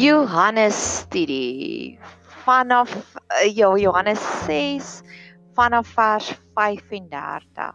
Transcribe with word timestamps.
Johannes 0.00 0.76
studie 1.04 1.98
vanaf 2.46 2.88
uh, 2.96 3.40
ja 3.52 3.68
Johannes 3.76 4.20
6 4.46 5.02
vanaf 5.52 5.90
vers 5.92 6.30
35. 6.56 7.74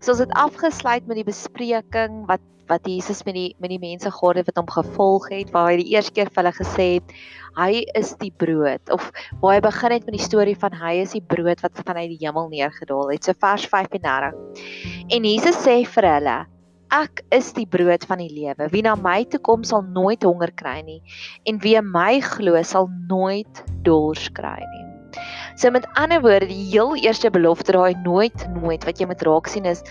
So 0.00 0.10
ons 0.10 0.22
het 0.24 0.32
afgesluit 0.34 1.06
met 1.06 1.20
die 1.20 1.28
bespreking 1.28 2.24
wat 2.26 2.42
wat 2.66 2.88
Jesus 2.88 3.22
met 3.28 3.36
die 3.38 3.52
met 3.62 3.70
die 3.70 3.78
mense 3.78 4.10
gehad 4.10 4.40
het 4.40 4.50
wat 4.50 4.58
hom 4.58 4.72
gevolg 4.74 5.28
het 5.30 5.52
waar 5.54 5.70
hy 5.70 5.76
die 5.84 5.94
eerste 5.94 6.16
keer 6.16 6.32
vir 6.32 6.42
hulle 6.42 6.54
gesê 6.56 6.86
het 6.96 7.14
hy 7.60 7.84
is 8.00 8.10
die 8.18 8.32
brood. 8.42 8.82
Of 8.90 9.12
waar 9.38 9.60
hy 9.60 9.62
begin 9.62 9.94
het 9.94 10.08
met 10.08 10.18
die 10.18 10.26
storie 10.26 10.58
van 10.58 10.74
hy 10.82 10.96
is 11.04 11.14
die 11.14 11.22
brood 11.22 11.62
wat 11.62 11.78
vanuit 11.78 12.10
die 12.16 12.24
hemel 12.24 12.50
neergedaal 12.50 13.14
het. 13.14 13.22
So 13.22 13.38
vers 13.38 13.68
35 13.70 14.34
en 15.14 15.30
Jesus 15.30 15.62
sê 15.62 15.84
vir 15.94 16.10
hulle 16.16 16.40
ek 16.92 17.24
is 17.34 17.52
die 17.56 17.66
brood 17.66 18.06
van 18.10 18.22
die 18.22 18.30
lewe 18.32 18.68
wie 18.72 18.84
na 18.86 18.94
my 18.96 19.22
toe 19.24 19.40
kom 19.40 19.64
sal 19.64 19.84
nooit 19.96 20.24
honger 20.28 20.52
kry 20.62 20.78
nie 20.86 21.00
en 21.48 21.60
wie 21.64 21.78
my 21.80 22.20
glo 22.20 22.60
sal 22.62 22.90
nooit 23.10 23.64
dors 23.86 24.28
kry 24.38 24.60
nie 24.60 25.20
so 25.56 25.70
met 25.70 25.88
ander 26.00 26.22
woorde 26.24 26.48
die 26.52 26.64
heel 26.70 26.96
eerste 27.00 27.30
belofte 27.30 27.76
daai 27.76 27.94
nooit 28.04 28.48
nooit 28.56 28.84
wat 28.88 29.00
jy 29.00 29.08
moet 29.10 29.28
raak 29.28 29.50
sien 29.50 29.68
is 29.68 29.84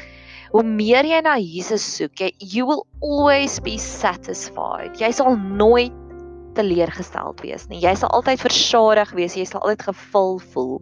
hoe 0.51 0.63
meer 0.67 1.07
jy 1.07 1.21
na 1.23 1.37
Jesus 1.39 1.83
soek, 1.95 2.19
jy 2.19 2.31
you 2.53 2.67
will 2.67 2.83
always 2.99 3.59
be 3.63 3.77
satisfied. 3.79 4.99
Jy 4.99 5.11
sal 5.15 5.37
nooit 5.39 5.95
teleurgesteld 6.57 7.39
wees 7.45 7.67
nie. 7.71 7.79
Jy 7.79 7.95
sal 8.01 8.11
altyd 8.17 8.43
versadig 8.43 9.13
wees, 9.15 9.37
jy 9.39 9.47
sal 9.47 9.63
altyd 9.63 9.87
gevul 9.91 10.39
voel. 10.51 10.79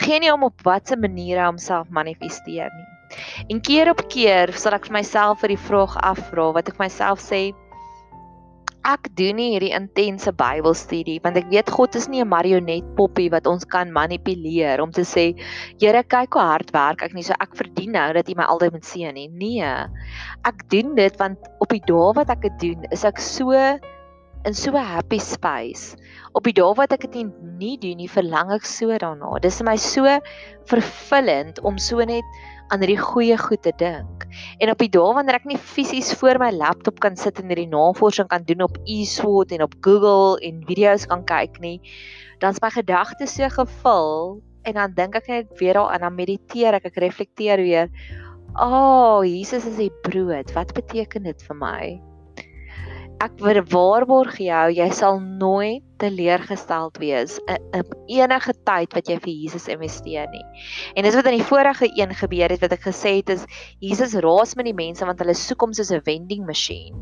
Geen 0.00 0.24
nie 0.24 0.32
om 0.32 0.46
op 0.48 0.64
watter 0.64 1.00
maniere 1.00 1.44
homself 1.44 1.92
manifesteer 1.92 2.72
nie. 2.72 2.95
En 3.48 3.60
keer 3.60 3.90
op 3.90 4.02
keer 4.08 4.52
sal 4.52 4.76
ek 4.78 4.88
vir 4.88 4.98
myself 5.00 5.40
vir 5.40 5.54
die 5.54 5.64
vraag 5.68 5.96
afvra 6.02 6.52
wat 6.56 6.68
ek 6.72 6.78
myself 6.82 7.22
sê, 7.22 7.52
ek 8.86 9.08
doen 9.18 9.34
nie 9.34 9.48
hierdie 9.56 9.72
intense 9.74 10.30
Bybelstudie 10.38 11.18
want 11.24 11.38
ek 11.40 11.48
weet 11.50 11.70
God 11.74 11.96
is 11.98 12.06
nie 12.08 12.22
'n 12.22 12.30
marionet 12.30 12.86
poppie 12.98 13.26
wat 13.34 13.48
ons 13.50 13.66
kan 13.66 13.90
manipuleer 13.90 14.80
om 14.80 14.92
te 14.94 15.02
sê 15.02 15.34
Here 15.82 16.02
kyk 16.02 16.38
hoe 16.38 16.46
hard 16.52 16.70
werk 16.76 17.02
ek 17.02 17.14
nie 17.14 17.26
so 17.26 17.34
ek 17.40 17.56
verdien 17.58 17.92
nou 17.98 18.12
dat 18.14 18.30
U 18.30 18.34
my 18.38 18.46
altyd 18.46 18.72
moet 18.72 18.86
seën 18.86 19.14
nie. 19.14 19.28
Nee. 19.28 19.72
Ek 20.46 20.62
doen 20.70 20.94
dit 20.94 21.18
want 21.18 21.38
op 21.60 21.68
die 21.74 21.82
dae 21.82 22.14
wat 22.14 22.30
ek 22.30 22.42
dit 22.46 22.58
doen, 22.62 22.86
is 22.92 23.04
ek 23.04 23.18
so 23.18 23.52
in 24.46 24.54
so 24.54 24.70
'n 24.70 24.84
happy 24.94 25.18
space. 25.18 25.96
Op 26.34 26.44
die 26.44 26.54
dae 26.54 26.74
wat 26.78 26.92
ek 26.92 27.10
dit 27.10 27.26
nie 27.58 27.76
doen 27.78 27.96
nie, 27.96 28.08
verlang 28.08 28.52
ek 28.52 28.64
so 28.64 28.86
daarna. 28.86 29.40
Dis 29.42 29.58
vir 29.58 29.66
my 29.66 29.76
so 29.76 30.06
vervullend 30.70 31.58
om 31.64 31.78
so 31.78 31.98
net 32.04 32.24
aan 32.68 32.82
hierdie 32.82 33.00
goeie 33.00 33.36
goed 33.38 33.62
te 33.62 33.72
dink. 33.78 34.26
En 34.62 34.70
op 34.72 34.80
die 34.82 34.90
dae 34.92 35.14
wanneer 35.16 35.38
ek 35.38 35.46
nie 35.48 35.58
fisies 35.58 36.12
voor 36.20 36.40
my 36.42 36.50
laptop 36.54 37.00
kan 37.04 37.16
sit 37.16 37.38
en 37.40 37.50
hierdie 37.52 37.68
navorsing 37.70 38.28
kan 38.32 38.44
doen 38.48 38.66
op 38.66 38.78
eSword 38.84 39.54
en 39.56 39.66
op 39.66 39.76
Google 39.86 40.40
en 40.46 40.64
video's 40.68 41.06
kan 41.06 41.24
kyk 41.28 41.60
nie, 41.62 41.78
dan 42.42 42.56
is 42.56 42.62
my 42.62 42.70
gedagtes 42.74 43.36
so 43.38 43.48
gevul 43.52 44.40
en 44.66 44.80
dan 44.80 44.96
dink 44.98 45.14
ek 45.14 45.30
net 45.30 45.52
weer 45.60 45.78
daaraan, 45.78 46.02
dan 46.08 46.18
mediteer 46.18 46.76
ek, 46.80 46.90
ek 46.90 46.98
reflekteer 47.06 47.62
weer. 47.62 47.90
O, 48.56 48.66
oh, 48.66 49.20
Jesus 49.22 49.66
is 49.68 49.78
die 49.78 49.92
brood. 50.02 50.50
Wat 50.56 50.72
beteken 50.74 51.28
dit 51.28 51.42
vir 51.46 51.58
my? 51.60 52.05
Ek 53.24 53.38
waarborg 53.72 54.36
jou 54.44 54.64
jy 54.76 54.86
sal 54.92 55.20
nooit 55.20 55.84
teleurgesteld 56.02 56.98
wees 57.00 57.38
in 57.48 57.86
enige 58.12 58.52
tyd 58.68 58.92
wat 58.92 59.08
jy 59.08 59.16
vir 59.22 59.32
Jesus 59.32 59.68
investeer 59.72 60.28
nie. 60.32 60.44
En 60.96 61.06
dis 61.06 61.16
wat 61.16 61.28
in 61.30 61.38
die 61.38 61.48
vorige 61.48 61.88
een 61.96 62.12
gebeur 62.14 62.52
het 62.52 62.60
wat 62.60 62.76
ek 62.76 62.84
gesê 62.84 63.18
het 63.20 63.32
is 63.32 63.46
Jesus 63.80 64.14
raas 64.20 64.54
met 64.56 64.68
die 64.68 64.76
mense 64.76 65.06
want 65.08 65.22
hulle 65.24 65.34
soek 65.34 65.64
hom 65.64 65.72
soos 65.72 65.92
'n 65.92 66.04
vending 66.04 66.44
masjien. 66.46 67.00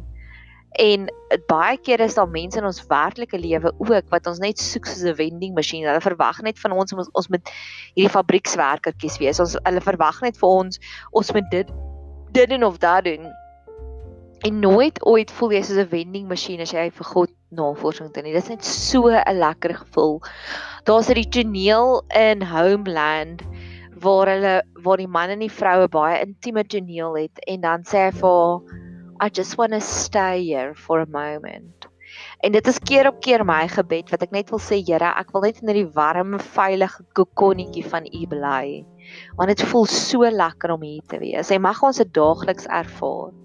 En 0.79 1.07
baie 1.47 1.77
keer 1.79 2.01
is 2.01 2.15
daar 2.15 2.31
mense 2.31 2.59
in 2.59 2.65
ons 2.65 2.87
werklike 2.87 3.39
lewe 3.39 3.73
ook 3.79 4.11
wat 4.11 4.27
ons 4.27 4.39
net 4.39 4.59
soek 4.59 4.87
soos 4.87 5.03
'n 5.03 5.15
vending 5.15 5.55
masjien. 5.55 5.87
Hulle 5.87 6.01
verwag 6.01 6.43
net 6.43 6.59
van 6.59 6.73
ons 6.73 6.93
ons, 6.93 7.11
ons 7.13 7.29
moet 7.29 7.51
hierdie 7.95 8.11
fabriekswerkertjies 8.11 9.19
wees. 9.19 9.41
Ons 9.41 9.57
hulle 9.65 9.81
verwag 9.81 10.23
net 10.23 10.37
vir 10.37 10.49
ons 10.49 10.79
ons 11.13 11.33
moet 11.33 11.51
dit 11.51 11.67
dit 12.35 12.49
doen 12.51 12.65
of 12.65 12.79
dat 12.79 13.05
doen 13.05 13.31
en 14.45 14.61
nooit 14.61 14.99
ooit 15.09 15.31
voel 15.39 15.55
jy 15.57 15.63
soos 15.65 15.81
'n 15.81 15.89
vending 15.89 16.29
masjien 16.29 16.61
as 16.61 16.73
jy 16.73 16.91
vir 16.91 17.07
God 17.11 17.31
navorsing 17.51 18.11
doen 18.13 18.25
nie. 18.25 18.35
Dit 18.35 18.45
is 18.45 18.51
net 18.51 18.65
so 18.65 19.09
'n 19.09 19.39
lekker 19.39 19.75
gevoel. 19.75 20.21
Daar's 20.85 21.09
'n 21.09 21.31
toneel 21.31 22.05
in 22.13 22.43
Homeland 22.43 23.43
waar 24.05 24.29
hulle 24.29 24.63
waar 24.85 24.97
die 24.97 25.09
man 25.09 25.31
en 25.31 25.41
die 25.41 25.51
vroue 25.61 25.89
baie 25.89 26.21
intieme 26.21 26.65
toneel 26.65 27.17
het 27.17 27.39
en 27.47 27.61
dan 27.61 27.83
sê 27.85 28.05
hy 28.07 28.13
vir 28.13 28.61
I 29.21 29.31
just 29.31 29.57
want 29.57 29.73
to 29.73 29.81
stay 29.81 30.45
here 30.45 30.75
for 30.75 31.01
a 31.01 31.07
moment. 31.07 31.87
En 32.43 32.53
dit 32.53 32.67
is 32.67 32.79
keer 32.79 33.07
op 33.09 33.21
keer 33.21 33.45
my 33.45 33.69
gebed 33.69 34.11
wat 34.11 34.23
ek 34.23 34.31
net 34.31 34.51
wil 34.51 34.61
sê 34.61 34.83
Here, 34.85 35.15
ek 35.17 35.33
wil 35.33 35.43
net 35.47 35.63
in 35.63 35.69
hierdie 35.69 35.95
warm, 35.95 36.39
veilige 36.39 37.05
kokonnetjie 37.15 37.85
van 37.89 38.05
U 38.07 38.27
bly. 38.27 38.85
Want 39.37 39.49
dit 39.49 39.63
voel 39.63 39.87
so 39.87 40.31
lekker 40.31 40.71
om 40.71 40.83
hier 40.83 41.03
te 41.09 41.19
wees. 41.19 41.49
Hy 41.49 41.59
mag 41.59 41.83
ons 41.83 41.97
dit 41.97 42.13
daagliks 42.15 42.67
ervaar. 42.67 43.44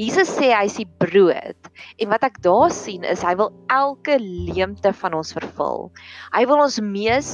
Jesus 0.00 0.30
sê 0.32 0.48
hy 0.56 0.64
is 0.64 0.78
die 0.80 0.88
brood 1.02 1.66
en 2.00 2.08
wat 2.08 2.22
ek 2.24 2.38
daar 2.40 2.70
sien 2.72 3.02
is 3.04 3.20
hy 3.26 3.34
wil 3.36 3.50
elke 3.68 4.14
leemte 4.22 4.94
van 4.96 5.16
ons 5.18 5.34
vervul. 5.36 5.90
Hy 6.32 6.46
wil 6.48 6.62
ons 6.64 6.78
mees 6.80 7.32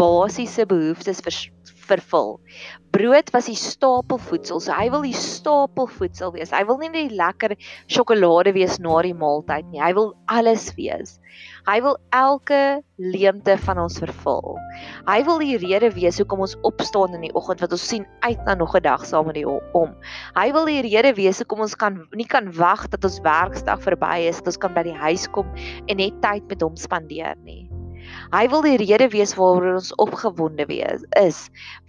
basiese 0.00 0.66
behoeftes 0.66 1.22
vervul. 1.88 2.36
Brood 2.94 3.30
was 3.34 3.48
die 3.50 3.58
stapelvoedsel. 3.58 4.60
So 4.64 4.72
hy 4.72 4.88
wil 4.92 5.04
die 5.04 5.16
stapelvoedsel 5.16 6.32
wees. 6.36 6.52
Hy 6.54 6.64
wil 6.68 6.80
nie 6.80 6.90
net 6.92 7.10
die 7.10 7.18
lekker 7.18 7.54
sjokolade 7.90 8.54
wees 8.56 8.78
na 8.82 9.00
die 9.04 9.16
maaltyd 9.16 9.68
nie. 9.72 9.82
Hy 9.82 9.92
wil 9.98 10.12
alles 10.32 10.70
wees. 10.78 11.18
Hy 11.68 11.76
wil 11.84 11.98
elke 12.16 12.80
leemte 12.96 13.58
van 13.60 13.82
ons 13.82 13.98
vervul. 14.00 14.56
Hy 15.06 15.18
wil 15.26 15.42
die 15.42 15.58
rede 15.60 15.90
wees 15.94 16.18
hoekom 16.18 16.42
ons 16.46 16.56
opstaan 16.66 17.14
in 17.18 17.26
die 17.28 17.34
oggend 17.38 17.60
wat 17.62 17.74
ons 17.76 17.84
sien 17.92 18.06
uit 18.24 18.40
na 18.46 18.56
nog 18.56 18.74
'n 18.74 18.82
dag 18.82 19.04
saam 19.04 19.28
met 19.28 19.36
hom. 19.44 19.94
Hy 20.34 20.48
wil 20.52 20.64
die 20.64 20.80
rede 20.82 21.14
wees 21.14 21.38
hoekom 21.38 21.60
ons 21.60 21.76
kan 21.76 22.06
nie 22.16 22.26
kan 22.26 22.50
wag 22.56 22.88
dat 22.88 23.04
ons 23.04 23.20
werksdag 23.20 23.82
verby 23.84 24.28
is, 24.28 24.38
dat 24.38 24.46
ons 24.46 24.62
kan 24.64 24.74
by 24.74 24.82
die 24.82 24.96
huis 24.96 25.28
kom 25.28 25.46
en 25.86 25.96
net 25.96 26.22
tyd 26.22 26.48
met 26.48 26.62
hom 26.62 26.76
spandeer 26.76 27.36
nie. 27.44 27.67
Hy 28.32 28.44
wil 28.52 28.62
die 28.64 28.76
rede 28.80 29.08
wees 29.12 29.34
waaroor 29.38 29.78
ons 29.78 29.92
opgewonde 30.02 30.66
wees 30.68 31.04
is. 31.20 31.38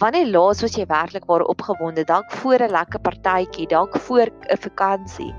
Wanneer 0.01 0.29
laas 0.31 0.63
was 0.63 0.77
jy 0.77 0.85
werklik 0.89 1.27
waar 1.29 1.43
opgewonde? 1.51 2.05
Dalk 2.07 2.31
voor 2.41 2.63
'n 2.63 2.71
lekker 2.71 2.99
partytjie, 2.99 3.67
dalk 3.67 3.97
voor 4.07 4.27
'n 4.27 4.57
vakansie. 4.57 5.33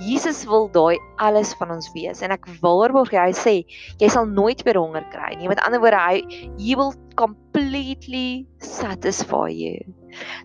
Jesus 0.00 0.44
wil 0.44 0.68
daai 0.72 0.98
alles 1.16 1.54
van 1.54 1.70
ons 1.70 1.92
wees 1.94 2.22
en 2.22 2.32
ek 2.32 2.46
waarborg 2.60 3.12
jy 3.12 3.24
hy 3.28 3.32
sê 3.32 3.54
jy 4.00 4.08
sal 4.08 4.26
nooit 4.26 4.62
weer 4.62 4.78
honger 4.78 5.04
kry 5.12 5.36
nie. 5.36 5.48
Met 5.48 5.60
ander 5.60 5.80
woorde 5.80 6.00
hy 6.00 6.22
he 6.58 6.74
will 6.74 6.94
completely 7.16 8.46
satisfy 8.58 9.48
you. 9.48 9.78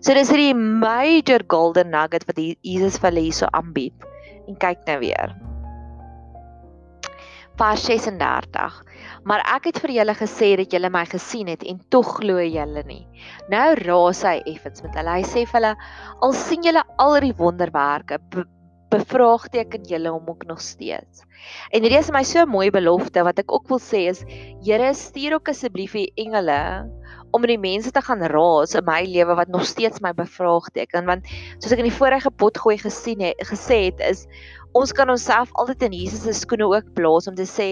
So 0.00 0.14
dis 0.14 0.30
hierdie 0.30 0.54
major 0.54 1.42
golden 1.46 1.90
nugget 1.90 2.24
wat 2.28 2.40
Jesus 2.62 2.98
vir 2.98 3.10
hulle 3.10 3.28
hierso 3.28 3.46
aanbied. 3.52 3.94
En 4.48 4.56
kyk 4.56 4.86
nou 4.86 4.98
weer. 4.98 5.47
Vers 7.58 7.84
36 7.90 8.82
maar 9.28 9.42
ek 9.56 9.68
het 9.70 9.80
vir 9.82 9.94
julle 9.98 10.14
gesê 10.16 10.52
dat 10.60 10.72
julle 10.72 10.90
my 10.92 11.04
gesien 11.08 11.50
het 11.52 11.64
en 11.68 11.80
tog 11.92 12.14
glo 12.20 12.42
julle 12.42 12.84
nie. 12.88 13.02
Nou 13.52 13.66
raas 13.80 14.22
hy 14.26 14.38
effens 14.50 14.84
met 14.84 14.94
hulle. 14.98 15.18
Hy 15.18 15.26
sê 15.26 15.44
vir 15.44 15.58
hulle: 15.58 15.74
"Al 16.24 16.36
sien 16.36 16.64
julle 16.64 16.84
al 16.98 17.18
die 17.24 17.34
wonderwerke, 17.36 18.20
be 18.32 18.46
bevraagteken 18.88 19.84
julle 19.84 20.14
hom 20.14 20.28
ook 20.32 20.46
nog 20.48 20.62
steeds." 20.64 21.24
En 21.72 21.82
hierdie 21.82 21.98
is 22.00 22.10
my 22.10 22.22
so 22.24 22.46
mooi 22.46 22.70
belofte 22.70 23.24
wat 23.24 23.38
ek 23.38 23.52
ook 23.52 23.68
wil 23.68 23.82
sê 23.82 24.08
is: 24.14 24.24
Here, 24.64 24.94
stuur 24.94 25.34
ook 25.34 25.52
asseblief 25.52 25.94
u 25.94 26.06
engele 26.16 26.88
om 27.32 27.44
die 27.44 27.58
mense 27.60 27.92
te 27.92 28.00
gaan 28.00 28.22
raas 28.32 28.74
in 28.78 28.86
my 28.86 29.02
lewe 29.04 29.34
wat 29.36 29.50
nog 29.52 29.66
steeds 29.68 30.00
my 30.00 30.14
bevraagteken 30.16 31.04
want 31.08 31.26
soos 31.58 31.74
ek 31.74 31.82
in 31.82 31.90
die 31.90 31.98
vorige 31.98 32.30
potgooi 32.30 32.78
gesien 32.80 33.20
het 33.20 33.42
gesê 33.50 33.90
het 33.90 34.00
is 34.00 34.24
ons 34.76 34.92
kan 34.92 35.10
onsself 35.10 35.52
altyd 35.54 35.88
in 35.88 35.98
Jesus 36.02 36.26
se 36.26 36.36
skoene 36.42 36.68
ook 36.68 36.94
plaas 36.94 37.28
om 37.30 37.36
te 37.38 37.46
sê 37.48 37.70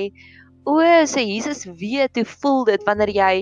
O, 0.67 0.83
so 1.07 1.21
Jesus 1.23 1.63
weet 1.79 2.17
hoe 2.19 2.25
voel 2.27 2.65
dit 2.67 2.83
wanneer 2.89 3.13
jy 3.15 3.35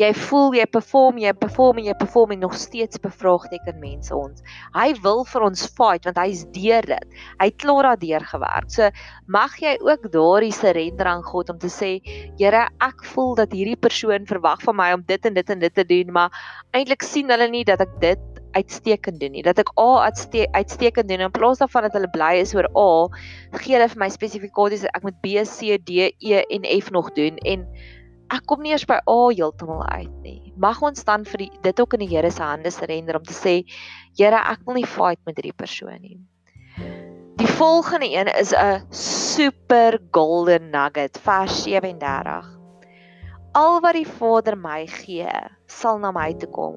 jy 0.00 0.08
voel 0.16 0.54
jy 0.56 0.64
perform 0.72 1.18
jy 1.20 1.34
perform 1.36 1.76
en 1.82 1.90
jy 1.90 1.94
perform 2.00 2.32
en 2.32 2.40
nog 2.46 2.54
steeds 2.56 3.02
bevraagteken 3.04 3.76
mense 3.82 4.16
ons. 4.16 4.40
Hy 4.72 4.86
wil 5.04 5.20
vir 5.28 5.44
ons 5.44 5.66
fight 5.76 6.08
want 6.08 6.16
hy's 6.22 6.46
deur 6.56 6.88
dit. 6.88 7.20
Hy 7.36 7.50
het 7.50 7.58
klaar 7.60 7.90
daardeur 7.90 8.24
gewerk. 8.32 8.72
So 8.72 8.88
mag 9.28 9.60
jy 9.60 9.74
ook 9.84 10.08
daardie 10.14 10.56
surrender 10.56 11.12
aan 11.12 11.26
God 11.28 11.52
om 11.52 11.60
te 11.60 11.68
sê, 11.68 11.98
Here, 12.40 12.64
ek 12.80 13.04
voel 13.12 13.36
dat 13.42 13.52
hierdie 13.52 13.76
persoon 13.76 14.24
verwag 14.24 14.64
van 14.64 14.80
my 14.80 14.88
om 14.96 15.04
dit 15.04 15.28
en 15.28 15.36
dit 15.36 15.52
en 15.52 15.60
dit 15.60 15.76
te 15.76 15.84
doen, 15.84 16.16
maar 16.16 16.32
eintlik 16.72 17.04
sien 17.04 17.28
hulle 17.28 17.52
nie 17.52 17.66
dat 17.68 17.84
ek 17.84 17.92
dit 18.00 18.39
uitstekend 18.56 19.20
doen 19.20 19.32
nie. 19.34 19.44
Dat 19.46 19.58
ek 19.62 19.72
A 19.78 20.10
uitstekend 20.52 21.08
doen 21.08 21.24
in 21.26 21.32
plaas 21.34 21.60
daarvan 21.62 21.88
dat 21.88 21.96
hulle 21.98 22.10
bly 22.10 22.34
is 22.42 22.54
oor 22.54 22.68
A, 22.76 22.90
gee 23.58 23.76
hulle 23.76 23.88
vir 23.92 24.02
my 24.02 24.10
spesifikasies 24.12 24.86
ek 24.90 25.06
moet 25.06 25.18
B, 25.22 25.40
C, 25.46 25.78
D, 25.78 26.10
E 26.18 26.42
en 26.42 26.68
F 26.80 26.90
nog 26.94 27.12
doen 27.18 27.38
en 27.46 27.66
ek 28.30 28.46
kom 28.46 28.62
nie 28.62 28.74
eers 28.74 28.86
by 28.86 29.00
A 29.10 29.20
heeltemal 29.30 29.82
uit 29.90 30.16
nie. 30.24 30.52
Mag 30.60 30.82
ons 30.86 31.04
dan 31.06 31.24
vir 31.26 31.46
die, 31.46 31.50
dit 31.64 31.80
ook 31.82 31.96
in 31.96 32.04
die 32.04 32.10
Here 32.12 32.30
se 32.30 32.42
hande 32.44 32.70
surrender 32.70 33.18
om 33.18 33.26
te 33.26 33.34
sê, 33.36 33.60
Here, 34.18 34.38
ek 34.38 34.66
wil 34.66 34.80
nie 34.80 34.86
fight 34.86 35.20
met 35.26 35.38
hierdie 35.38 35.56
persoon 35.56 35.98
nie. 36.02 36.18
Die 37.40 37.48
volgende 37.56 38.06
een 38.10 38.28
is 38.28 38.52
'n 38.52 38.84
super 38.92 39.98
golden 40.12 40.70
nugget, 40.70 41.18
vers 41.18 41.62
37. 41.62 42.56
Al 43.52 43.80
wat 43.80 43.94
die 43.94 44.06
Vader 44.06 44.56
my 44.56 44.86
gee, 44.86 45.26
sal 45.66 45.98
na 45.98 46.12
my 46.12 46.34
toe 46.34 46.50
kom 46.50 46.76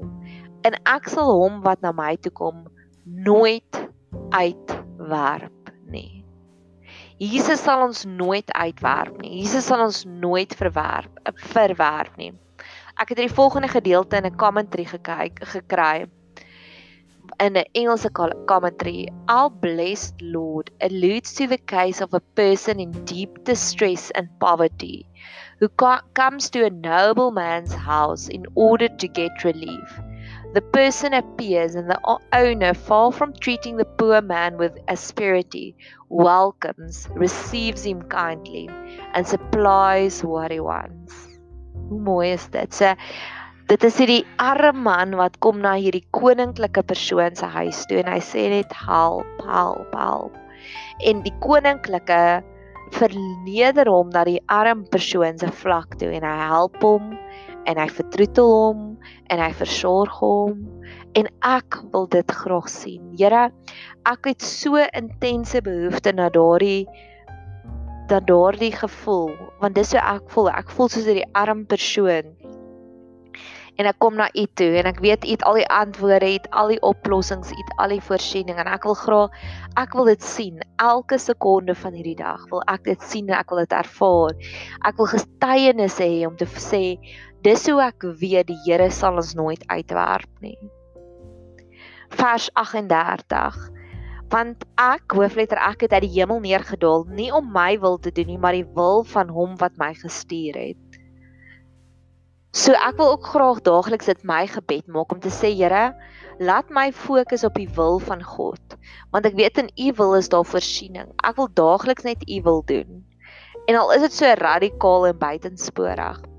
en 0.63 0.77
ek 0.88 1.10
sal 1.12 1.31
hom 1.31 1.62
wat 1.65 1.81
na 1.83 1.92
my 1.95 2.15
toe 2.15 2.31
kom 2.31 2.65
nooit 3.04 3.80
uitwerp 4.33 5.74
nie. 5.92 6.24
Jesus 7.19 7.62
sal 7.63 7.83
ons 7.86 8.06
nooit 8.06 8.50
uitwerp 8.51 9.19
nie. 9.21 9.38
Jesus 9.44 9.68
sal 9.69 9.83
ons 9.86 10.04
nooit 10.06 10.56
verwerp, 10.60 11.21
verwerp 11.54 12.18
nie. 12.18 12.33
Ek 13.00 13.10
het 13.10 13.19
hierdie 13.19 13.36
volgende 13.36 13.69
gedeelte 13.71 14.18
in 14.18 14.25
'n 14.25 14.38
commentary 14.38 14.86
gekyk 14.86 15.39
gekry 15.54 16.07
in 17.39 17.57
'n 17.57 17.66
Engelse 17.74 18.09
commentary. 18.45 19.07
Our 19.27 19.50
blessed 19.50 20.21
Lord 20.21 20.71
alludes 20.81 21.33
to 21.33 21.48
the 21.48 21.57
case 21.57 22.01
of 22.01 22.13
a 22.13 22.19
person 22.36 22.80
in 22.80 22.92
deep 23.06 23.44
distress 23.44 24.12
and 24.12 24.30
poverty 24.39 25.06
who 25.59 25.69
comes 26.13 26.50
to 26.50 26.66
a 26.66 26.69
noble 26.69 27.31
man's 27.31 27.74
house 27.74 28.27
in 28.27 28.45
order 28.56 28.89
to 28.89 29.07
get 29.07 29.44
relief. 29.44 30.00
The 30.53 30.61
person 30.61 31.13
appears, 31.13 31.73
and 31.73 31.89
the 31.89 32.00
owner, 32.31 32.75
far 32.75 33.11
from 33.11 33.33
treating 33.33 33.77
the 33.77 33.85
poor 33.85 34.21
man 34.21 34.57
with 34.57 34.77
asperity, 34.88 35.75
welcomes, 36.09 37.09
receives 37.15 37.83
him 37.83 38.03
kindly, 38.03 38.69
and 39.13 39.25
supplies 39.25 40.23
what 40.23 40.51
he 40.51 40.59
wants. 40.59 41.15
Hoe 41.89 41.97
mooi 41.97 42.33
is 42.33 42.45
dit? 42.53 42.69
So 42.73 42.94
dit 43.67 43.83
is 43.83 43.97
hierdie 43.97 44.27
arme 44.38 44.85
man 44.85 45.17
wat 45.17 45.39
kom 45.41 45.57
na 45.65 45.73
hierdie 45.73 46.05
koninklike 46.13 46.85
persoon 46.85 47.33
se 47.33 47.49
huis 47.57 47.81
toe 47.89 48.03
en 48.03 48.13
hy 48.13 48.21
sê 48.21 48.45
net 48.53 48.77
help, 48.77 49.41
help, 49.49 49.89
help. 49.97 50.38
En 51.01 51.25
die 51.25 51.33
koninklike 51.41 52.21
verneder 52.94 53.89
hom 53.89 54.13
na 54.13 54.21
die 54.29 54.41
arme 54.53 54.85
persoon 54.94 55.41
se 55.41 55.49
vlak 55.63 55.97
toe 55.97 56.13
en 56.13 56.29
hy 56.29 56.38
help 56.45 56.77
hom 56.85 57.15
en 57.69 57.80
hy 57.80 57.88
vertroetel 57.89 58.50
hom 58.51 58.83
en 59.31 59.42
hy 59.42 59.51
versorg 59.57 60.19
hom 60.21 60.62
en 61.19 61.30
ek 61.48 61.80
wil 61.94 62.07
dit 62.12 62.36
graag 62.44 62.69
sien. 62.71 63.01
Here, 63.18 63.50
ek 64.10 64.31
het 64.31 64.45
so 64.45 64.81
intense 64.92 65.62
behoefte 65.65 66.13
na 66.15 66.30
daardie 66.33 66.86
dat 68.12 68.27
daardie 68.27 68.74
gevoel, 68.75 69.31
want 69.62 69.77
dis 69.80 69.94
hoe 69.95 70.01
ek 70.01 70.27
voel. 70.33 70.50
Ek 70.51 70.71
voel 70.75 70.89
soos 70.92 71.07
'n 71.07 71.24
arm 71.33 71.65
persoon. 71.65 72.36
En 73.74 73.88
ek 73.89 73.98
kom 73.98 74.16
na 74.19 74.27
U 74.38 74.45
toe 74.54 74.77
en 74.77 74.86
ek 74.86 75.00
weet 75.01 75.25
U 75.25 75.31
het 75.33 75.44
al 75.50 75.57
die 75.57 75.69
antwoorde, 75.74 76.30
U 76.30 76.33
het 76.38 76.48
al 76.51 76.68
die 76.75 76.81
oplossings, 76.86 77.50
U 77.50 77.57
het 77.57 77.71
al 77.81 77.95
die 77.95 78.04
voorsiening 78.06 78.59
en 78.62 78.69
ek 78.69 78.86
wil 78.86 78.94
graag 78.94 79.30
ek 79.81 79.95
wil 79.98 80.06
dit 80.06 80.21
sien 80.21 80.62
elke 80.77 81.18
sekonde 81.18 81.74
van 81.75 81.94
hierdie 81.98 82.19
dag. 82.19 82.44
Wil 82.51 82.62
ek 82.69 82.83
dit 82.83 83.01
sien 83.01 83.30
en 83.31 83.39
ek 83.39 83.50
wil 83.50 83.63
dit 83.63 83.74
ervaar. 83.74 84.38
Ek 84.86 84.98
wil 85.01 85.09
getuienisse 85.16 86.06
hê 86.06 86.21
om 86.27 86.38
te 86.38 86.45
sê 86.45 86.83
Dis 87.44 87.66
hoe 87.68 87.81
ek 87.84 88.06
weet 88.22 88.48
die 88.48 88.60
Here 88.63 88.86
sal 88.88 89.18
ons 89.19 89.34
nooit 89.36 89.63
uitwerp 89.68 90.30
nie. 90.40 90.56
Vers 92.16 92.45
38. 92.56 93.57
Want 94.31 94.63
ek, 94.80 95.12
hoofletter 95.12 95.60
ek 95.60 95.84
het 95.84 95.95
uit 95.98 96.06
die 96.06 96.13
hemel 96.13 96.40
neergedaal 96.45 97.04
nie 97.12 97.28
om 97.36 97.51
my 97.51 97.75
wil 97.84 98.00
te 98.00 98.16
doen 98.16 98.31
nie, 98.31 98.40
maar 98.40 98.56
die 98.56 98.63
wil 98.80 99.04
van 99.12 99.36
hom 99.36 99.60
wat 99.60 99.75
my 99.81 99.92
gestuur 100.00 100.56
het. 100.56 101.00
So 102.56 102.80
ek 102.80 102.95
wil 103.01 103.12
ook 103.18 103.28
graag 103.34 103.60
daagliks 103.68 104.07
dit 104.07 104.24
my 104.24 104.45
gebed 104.48 104.88
maak 104.88 105.12
om 105.12 105.19
te 105.19 105.34
sê 105.34 105.51
Here, 105.51 105.90
laat 106.40 106.72
my 106.72 106.94
fokus 106.95 107.44
op 107.44 107.60
die 107.60 107.68
wil 107.75 108.00
van 108.00 108.24
God, 108.24 108.78
want 109.12 109.28
ek 109.28 109.36
weet 109.36 109.60
in 109.60 109.74
U 109.90 109.94
wil 110.00 110.16
is 110.16 110.31
daar 110.31 110.48
voorsiening. 110.48 111.12
Ek 111.28 111.36
wil 111.42 111.51
daagliks 111.51 112.07
net 112.07 112.24
U 112.24 112.44
wil 112.48 112.63
doen. 112.72 113.01
En 113.68 113.84
al 113.84 113.98
is 113.98 114.07
dit 114.07 114.22
so 114.22 114.38
radikaal 114.40 115.12
en 115.12 115.19
buitensporig, 115.19 116.30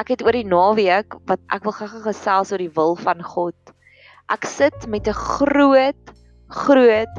Ek 0.00 0.08
het 0.14 0.22
oor 0.24 0.32
die 0.32 0.48
naweek 0.48 1.18
wat 1.28 1.40
ek 1.52 1.66
wil 1.66 1.74
gou-gou 1.76 2.00
gesels 2.06 2.52
oor 2.52 2.62
die 2.62 2.72
wil 2.72 2.96
van 2.96 3.20
God. 3.22 3.74
Ek 4.32 4.46
sit 4.48 4.86
met 4.88 5.08
'n 5.08 5.12
groot 5.12 6.12
groot 6.48 7.14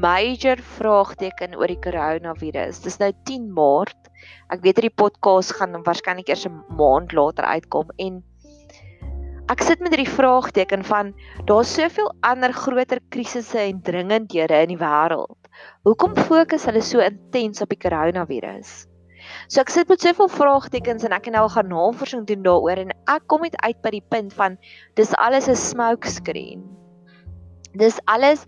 major 0.00 0.56
vraagteken 0.56 1.56
oor 1.56 1.68
die 1.68 1.80
koronavirus. 1.80 2.80
Dis 2.84 2.98
nou 3.00 3.12
10 3.28 3.52
Maart. 3.52 3.96
Ek 4.52 4.60
weet 4.64 4.80
hierdie 4.80 4.96
podcast 4.96 5.52
gaan 5.56 5.82
waarskynlik 5.84 6.28
eers 6.28 6.46
'n 6.46 6.64
maand 6.76 7.12
later 7.12 7.44
uitkom 7.44 7.88
en 7.98 8.22
ek 9.48 9.62
sit 9.62 9.80
met 9.80 9.96
hierdie 9.96 10.16
vraagteken 10.16 10.84
van 10.84 11.14
daar's 11.46 11.74
soveel 11.74 12.12
ander 12.20 12.52
groter 12.52 13.00
krisisse 13.10 13.58
en 13.58 13.82
dringendhede 13.82 14.62
in 14.62 14.76
die 14.76 14.78
wêreld. 14.78 15.40
Hoekom 15.84 16.14
fokus 16.16 16.64
hulle 16.64 16.82
so 16.82 17.00
intens 17.00 17.60
op 17.60 17.68
die 17.68 17.80
koronavirus? 17.80 18.89
So 19.50 19.58
ek 19.58 19.70
sit 19.74 19.88
met 19.90 19.98
soveel 19.98 20.28
vraagtekens 20.30 21.02
en 21.02 21.14
ek 21.16 21.24
het 21.26 21.34
nou 21.34 21.48
gaan 21.50 21.72
navorsing 21.72 22.22
doen 22.28 22.44
daaroor 22.46 22.78
en 22.84 22.92
ek 23.10 23.24
kom 23.26 23.42
uit 23.42 23.80
by 23.82 23.90
die 23.96 24.04
punt 24.14 24.34
van 24.38 24.54
dis 24.94 25.10
alles 25.18 25.48
'n 25.50 25.58
smoke 25.58 26.06
screen. 26.06 26.62
Dis 27.74 27.98
alles 28.06 28.46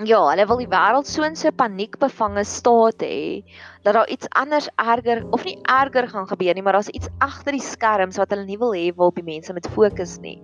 Ja, 0.00 0.22
hulle 0.24 0.46
wil 0.48 0.56
die 0.56 0.70
wêreld 0.72 1.04
so 1.04 1.20
in 1.20 1.34
so 1.36 1.50
paniekbevange 1.52 2.46
staat 2.48 3.02
hê 3.04 3.42
dat 3.84 3.92
daar 3.92 4.08
iets 4.08 4.30
anders 4.40 4.70
erger 4.80 5.20
of 5.36 5.44
nie 5.44 5.58
erger 5.68 6.08
gaan 6.08 6.24
gebeur 6.30 6.54
nie, 6.56 6.62
maar 6.64 6.78
daar's 6.78 6.88
iets 6.96 7.10
agter 7.20 7.52
die 7.52 7.60
skerms 7.60 8.16
wat 8.16 8.32
hulle 8.32 8.46
nie 8.48 8.56
wil 8.56 8.72
hê 8.72 8.86
wil 8.96 9.12
op 9.12 9.20
die 9.20 9.26
mense 9.26 9.52
met 9.52 9.68
fokus 9.74 10.16
nie. 10.24 10.38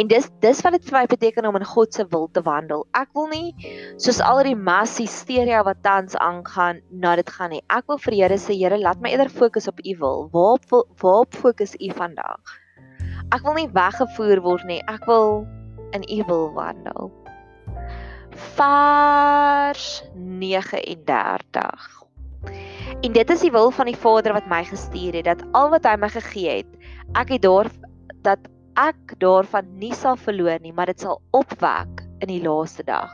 En 0.00 0.08
dis 0.08 0.30
dis 0.40 0.64
wat 0.64 0.78
dit 0.78 0.88
vir 0.88 0.98
my 1.02 1.04
beteken 1.12 1.50
om 1.50 1.60
in 1.60 1.68
God 1.68 1.92
se 1.92 2.08
wil 2.08 2.30
te 2.32 2.40
wandel. 2.48 2.86
Ek 2.96 3.12
wil 3.12 3.28
nie 3.28 3.52
soos 4.00 4.22
al 4.24 4.40
die 4.48 4.56
mass 4.56 4.96
hysteria 4.96 5.60
wat 5.68 5.84
tans 5.84 6.16
aangaan, 6.16 6.80
na 6.88 7.12
dit 7.20 7.28
gaan 7.28 7.52
nie. 7.52 7.62
Ek 7.68 7.84
wil 7.92 8.00
vir 8.08 8.16
Here 8.22 8.40
sê, 8.40 8.56
Here, 8.56 8.80
laat 8.80 9.04
my 9.04 9.12
eerder 9.12 9.28
fokus 9.28 9.68
op 9.68 9.84
U 9.84 9.96
wil. 10.00 10.28
Waarop 10.32 10.88
waarop 11.04 11.36
fokus 11.36 11.76
U 11.76 11.92
vandag? 11.92 12.58
Ek 13.36 13.44
wil 13.44 13.60
nie 13.60 13.68
weggevoer 13.68 14.40
word 14.40 14.64
nie. 14.64 14.80
Ek 14.88 15.04
wil 15.04 15.44
in 15.92 16.08
U 16.08 16.22
wil 16.24 16.54
wandel 16.56 17.12
vers 18.38 20.04
39. 20.14 22.04
En 23.00 23.12
dit 23.12 23.30
is 23.30 23.40
die 23.40 23.50
wil 23.50 23.70
van 23.70 23.90
die 23.90 23.98
Vader 23.98 24.32
wat 24.36 24.48
my 24.50 24.62
gestuur 24.66 25.18
het 25.18 25.26
dat 25.28 25.44
al 25.58 25.70
wat 25.74 25.86
hy 25.86 25.94
my 26.00 26.10
gegee 26.12 26.62
het, 26.62 26.90
ek 27.18 27.34
het 27.36 27.42
daar 27.46 27.70
dat 28.26 28.50
ek 28.78 29.16
daarvan 29.22 29.66
nie 29.78 29.94
sal 29.94 30.16
verloor 30.16 30.58
nie, 30.62 30.72
maar 30.72 30.90
dit 30.90 31.00
sal 31.02 31.20
opwek 31.34 32.04
in 32.22 32.30
die 32.30 32.42
laaste 32.42 32.86
dag. 32.86 33.10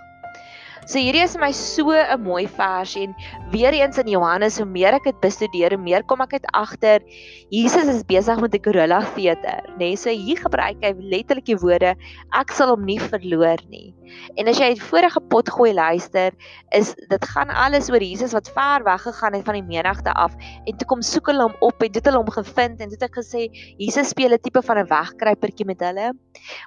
So 0.85 1.01
hierdie 1.01 1.23
is 1.25 1.33
my 1.41 1.49
so 1.57 1.95
'n 1.97 2.21
mooi 2.21 2.45
vers 2.47 2.93
en 3.01 3.15
weer 3.49 3.73
eens 3.73 3.97
in 3.97 4.09
Johannes 4.13 4.59
hoe 4.61 4.67
meer 4.69 4.93
ek 4.93 5.05
dit 5.05 5.21
bestudeer, 5.21 5.73
hoe 5.73 5.81
meer 5.81 6.05
kom 6.05 6.21
ek 6.21 6.35
uit 6.37 6.49
agter 6.53 7.01
Jesus 7.49 7.89
is 7.89 8.05
besig 8.05 8.41
met 8.41 8.55
'n 8.55 8.61
gorilla 8.61 9.01
theater, 9.17 9.65
nê? 9.79 9.79
Nee, 9.79 9.97
so 9.97 10.11
hier 10.11 10.37
gebruik 10.37 10.85
hy 10.85 10.93
letterlik 10.99 11.47
die 11.47 11.57
woorde 11.57 11.97
ek 12.37 12.53
sal 12.53 12.69
hom 12.69 12.85
nie 12.85 13.01
verloor 13.01 13.57
nie. 13.71 13.95
En 14.37 14.49
as 14.51 14.61
jy 14.61 14.71
die 14.75 14.83
vorige 14.83 15.21
pot 15.33 15.51
gooi 15.51 15.73
luister, 15.75 16.35
is 16.77 16.95
dit 17.11 17.29
gaan 17.33 17.51
alles 17.51 17.91
oor 17.93 18.03
Jesus 18.03 18.35
wat 18.37 18.51
ver 18.55 18.85
weg 18.85 19.03
gegaan 19.07 19.35
het 19.39 19.45
van 19.45 19.59
die 19.59 19.67
menigte 19.67 20.13
af 20.13 20.35
en 20.65 20.77
toe 20.77 20.89
kom 20.89 21.03
soek 21.03 21.33
hulle 21.33 21.49
hom 21.49 21.57
op 21.61 21.83
en 21.83 21.93
dit 21.93 22.05
hulle 22.05 22.21
hom 22.23 22.33
gevind 22.37 22.81
en 22.81 22.93
dit 22.93 23.01
het 23.01 23.09
ek 23.09 23.19
gesê 23.21 23.49
Jesus 23.79 24.13
speel 24.15 24.33
'n 24.35 24.43
tipe 24.43 24.63
van 24.63 24.79
'n 24.79 24.89
wegkruipertjie 24.89 25.67
met 25.67 25.81
hulle. 25.81 26.13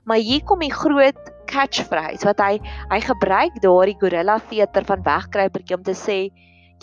Maar 0.06 0.18
hier 0.18 0.44
kom 0.44 0.60
die 0.60 0.74
groot 0.74 1.22
catchphrase 1.48 2.26
wat 2.26 2.40
hy 2.40 2.60
hy 2.92 3.00
gebruik 3.00 3.62
daardie 3.62 3.98
gorilla 4.00 4.40
theater 4.50 4.86
van 4.86 5.04
wegkruipertjie 5.04 5.78
om 5.78 5.84
te 5.84 5.96
sê 5.96 6.20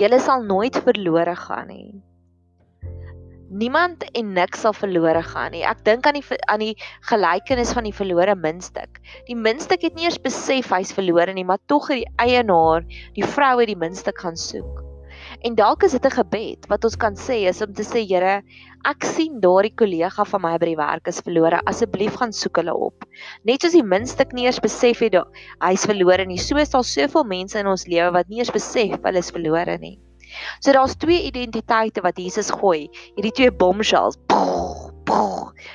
julle 0.01 0.19
sal 0.21 0.43
nooit 0.43 0.77
verlore 0.77 1.37
gaan 1.37 1.69
nie. 1.69 2.03
Niemand 3.55 4.03
en 4.19 4.33
niks 4.35 4.65
sal 4.65 4.73
verlore 4.75 5.21
gaan 5.23 5.53
nie. 5.55 5.61
Ek 5.63 5.85
dink 5.87 6.07
aan 6.09 6.17
die 6.19 6.39
aan 6.51 6.63
die 6.65 6.73
gelykenis 7.07 7.71
van 7.77 7.87
die 7.87 7.95
verlore 7.95 8.35
muntstuk. 8.35 8.99
Die 9.29 9.37
muntstuk 9.39 9.85
het 9.87 9.95
nie 9.95 10.09
eers 10.09 10.19
besef 10.25 10.73
hy's 10.75 10.91
verlore 10.97 11.37
nie, 11.37 11.45
maar 11.47 11.61
tog 11.71 11.87
het 11.93 12.01
die 12.01 12.25
eienaar, 12.25 12.83
die 13.15 13.23
vrou 13.37 13.53
het 13.61 13.71
die 13.71 13.79
muntstuk 13.79 14.19
gaan 14.25 14.41
soek. 14.41 14.81
En 15.47 15.55
dalk 15.55 15.87
is 15.87 15.95
dit 15.95 16.07
'n 16.11 16.17
gebed 16.17 16.67
wat 16.73 16.85
ons 16.89 16.97
kan 17.05 17.15
sê 17.15 17.37
is 17.51 17.63
om 17.63 17.73
te 17.73 17.87
sê 17.87 18.03
Here, 18.03 18.43
ek 18.91 19.05
sien 19.05 19.39
daardie 19.41 19.75
kollega 19.83 20.25
van 20.33 20.43
my 20.43 20.59
by 20.59 20.73
die 20.73 20.81
werk 20.83 21.07
is 21.07 21.21
verlore. 21.21 21.61
Asseblief 21.71 22.17
gaan 22.19 22.33
soek 22.33 22.57
hulle 22.57 22.75
op. 22.75 23.07
Net 23.45 23.63
soos 23.63 23.79
die 23.79 23.87
minstuk 23.95 24.33
nie 24.33 24.47
eers 24.49 24.59
besef 24.59 24.99
het 24.99 25.15
hy's 25.61 25.87
verlore 25.87 26.27
nie, 26.27 26.39
so 26.39 26.57
is 26.57 26.75
daar 26.75 26.83
soveel 26.83 27.25
mense 27.25 27.59
in 27.59 27.71
ons 27.71 27.87
lewe 27.87 28.11
wat 28.19 28.29
nie 28.29 28.43
eers 28.43 28.51
besef 28.51 28.99
hulle 28.99 29.19
is 29.19 29.31
verlore 29.31 29.79
nie. 29.79 30.01
So 30.61 30.73
daar's 30.73 30.97
twee 30.97 31.23
identiteite 31.29 32.05
wat 32.05 32.19
Jesus 32.19 32.51
gooi. 32.51 32.89
Hierdie 33.17 33.33
twee 33.33 33.53
bombshells. 33.53 34.19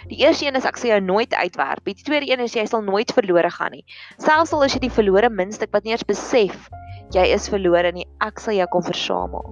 Die 0.09 0.19
eerste 0.23 0.47
een 0.47 0.57
is 0.57 0.65
ek 0.65 0.79
sê 0.81 0.89
jy 0.93 0.99
nooit 1.05 1.33
uitwerp. 1.33 1.85
Die 1.85 1.95
tweede 1.95 2.31
een 2.31 2.43
is 2.45 2.57
jy 2.57 2.65
sal 2.65 2.81
nooit 2.81 3.13
verlore 3.13 3.51
gaan 3.53 3.75
nie. 3.77 3.85
Selfs 4.17 4.53
al 4.53 4.65
is 4.65 4.75
jy 4.77 4.87
die 4.87 4.93
verlore 4.93 5.29
minstuk 5.29 5.73
wat 5.75 5.85
nie 5.85 5.93
eers 5.93 6.07
besef 6.07 6.69
jy 7.15 7.25
is 7.33 7.47
verlore 7.49 7.89
nie, 7.93 8.05
ek 8.21 8.41
sal 8.41 8.53
jou 8.53 8.67
kom 8.73 8.83
versamel. 8.85 9.45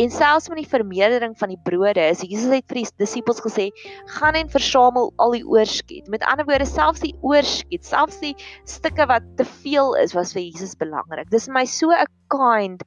En 0.00 0.10
selfs 0.10 0.48
met 0.50 0.60
die 0.62 0.70
vermeerdering 0.70 1.36
van 1.38 1.52
die 1.52 1.60
brode, 1.66 2.02
is 2.10 2.24
Jesus 2.26 2.50
het 2.50 2.66
vir 2.70 2.80
die 2.80 2.86
disippels 3.02 3.42
gesê, 3.44 3.68
gaan 4.16 4.38
en 4.38 4.50
versamel 4.50 5.12
al 5.22 5.36
die 5.36 5.44
oorskiet. 5.46 6.10
Met 6.10 6.26
ander 6.26 6.46
woorde, 6.48 6.66
selfs 6.68 7.04
die 7.04 7.14
oorskiet, 7.22 7.86
selfs 7.86 8.18
die 8.24 8.34
stukke 8.70 9.06
wat 9.10 9.26
te 9.38 9.46
veel 9.62 9.94
is, 10.02 10.16
was 10.18 10.34
vir 10.34 10.42
Jesus 10.48 10.74
belangrik. 10.80 11.30
Dis 11.30 11.48
my 11.48 11.64
so 11.64 11.94
'n 11.94 12.10
kind 12.28 12.82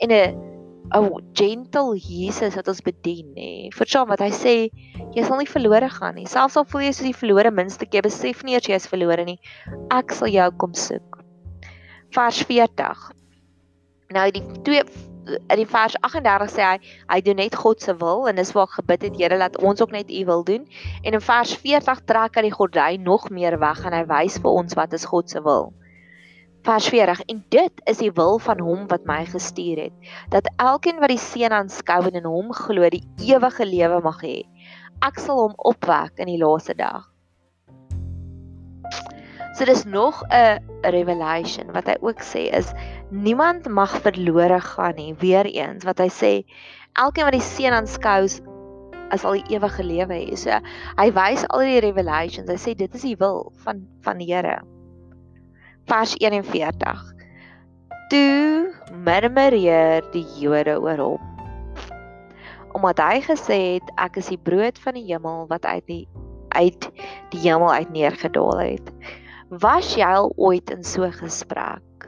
en 0.00 0.12
'n 0.12 0.59
'n 0.94 1.10
gentle 1.34 1.96
Jesus 1.96 2.56
wat 2.58 2.68
ons 2.68 2.82
bedien 2.82 3.32
nê. 3.34 3.70
Verstaan 3.74 4.08
wat 4.08 4.20
hy 4.20 4.30
sê, 4.30 4.54
jy 5.14 5.22
sal 5.24 5.38
nie 5.38 5.46
verlore 5.46 5.88
gaan 5.88 6.14
nie. 6.14 6.26
Selfs 6.26 6.56
al 6.56 6.64
voel 6.64 6.82
jy 6.88 6.92
soos 6.92 7.10
die 7.10 7.20
verlore 7.22 7.50
minste, 7.50 7.86
jy 7.86 8.02
besef 8.02 8.42
nie 8.44 8.54
eers 8.54 8.66
jy 8.66 8.74
is 8.74 8.90
verlore 8.90 9.24
nie. 9.24 9.38
Ek 9.90 10.10
sal 10.12 10.28
jou 10.28 10.50
kom 10.58 10.74
soek. 10.74 11.22
Vers 12.10 12.42
40 12.42 13.12
Nou 14.10 14.26
die 14.34 14.42
twee 14.66 14.82
in 15.30 15.60
die 15.60 15.66
vers 15.68 15.94
38 16.02 16.50
sê 16.50 16.64
hy 16.66 16.78
hy 17.12 17.18
doen 17.22 17.38
net 17.38 17.54
God 17.54 17.82
se 17.84 17.94
wil 18.00 18.26
en 18.26 18.40
dis 18.40 18.52
waar 18.56 18.70
gebid 18.72 19.04
het 19.06 19.18
Here 19.20 19.36
laat 19.38 19.58
ons 19.62 19.82
ook 19.82 19.92
net 19.94 20.10
u 20.10 20.24
wil 20.26 20.42
doen. 20.44 20.66
En 21.04 21.14
in 21.14 21.22
vers 21.22 21.54
40 21.54 22.02
trek 22.10 22.38
hy 22.38 22.48
die 22.48 22.56
gordyn 22.56 23.06
nog 23.06 23.28
meer 23.30 23.58
weg 23.62 23.84
en 23.86 23.94
hy 23.94 24.02
wys 24.10 24.40
vir 24.42 24.50
ons 24.62 24.74
wat 24.78 24.96
is 24.96 25.06
God 25.12 25.30
se 25.30 25.42
wil. 25.46 25.70
Vers 26.60 26.88
40 26.92 27.20
en 27.32 27.38
dit 27.48 27.82
is 27.88 28.00
die 28.02 28.10
wil 28.12 28.38
van 28.44 28.58
hom 28.60 28.82
wat 28.90 29.06
my 29.08 29.22
gestuur 29.24 29.78
het 29.86 30.10
dat 30.28 30.48
elkeen 30.60 30.98
wat 31.00 31.08
die 31.08 31.20
seun 31.20 31.54
aanskou 31.56 32.02
en 32.10 32.18
in 32.20 32.26
hom 32.28 32.50
glo 32.52 32.88
die 32.92 33.00
ewige 33.24 33.64
lewe 33.64 34.00
mag 34.04 34.18
hê. 34.20 34.42
Ek 35.00 35.16
sal 35.24 35.38
hom 35.40 35.54
opwek 35.56 36.20
in 36.20 36.28
die 36.28 36.36
laaste 36.42 36.76
dag. 36.76 37.06
So 39.56 39.64
dis 39.64 39.86
nog 39.88 40.20
'n 40.28 40.60
revelation 40.84 41.72
wat 41.72 41.88
hy 41.88 41.96
ook 42.00 42.20
sê 42.20 42.52
is 42.52 42.68
niemand 43.10 43.68
mag 43.68 43.96
verlore 44.04 44.60
gaan 44.60 44.96
nie. 44.96 45.14
Weereens 45.14 45.84
wat 45.84 45.98
hy 45.98 46.08
sê 46.08 46.32
elkeen 46.92 47.24
wat 47.24 47.38
die 47.38 47.40
seun 47.40 47.72
aanskou 47.72 48.28
as 49.10 49.24
al 49.24 49.40
die 49.40 49.56
ewige 49.56 49.82
lewe 49.82 50.14
hê. 50.14 50.36
So 50.36 50.60
hy 51.00 51.08
wys 51.10 51.46
al 51.48 51.64
die 51.64 51.80
revelations. 51.80 52.50
Hy 52.50 52.60
sê 52.60 52.76
dit 52.76 52.94
is 52.94 53.02
die 53.02 53.16
wil 53.16 53.52
van 53.64 53.86
van 54.04 54.18
die 54.18 54.28
Here. 54.28 54.60
Vers 55.90 56.12
41. 56.22 57.00
Toe 58.12 58.70
murmureer 58.94 60.04
die 60.12 60.22
Jode 60.38 60.76
oor 60.78 61.00
hom. 61.02 61.24
Omdat 62.78 63.00
hy 63.02 63.16
gesê 63.24 63.56
het 63.72 63.88
ek 63.98 64.20
is 64.20 64.28
die 64.30 64.38
brood 64.38 64.78
van 64.84 64.94
die 64.94 65.08
hemel 65.08 65.48
wat 65.50 65.66
uit 65.66 65.82
die 65.90 66.04
uit 66.54 66.86
die 67.34 67.40
hemel 67.42 67.72
uit 67.74 67.90
neergedaal 67.90 68.62
het. 68.62 68.92
Was 69.50 69.96
jy 69.98 70.06
al 70.06 70.30
ooit 70.38 70.70
in 70.70 70.86
so 70.86 71.02
'n 71.02 71.16
gesprek? 71.18 72.06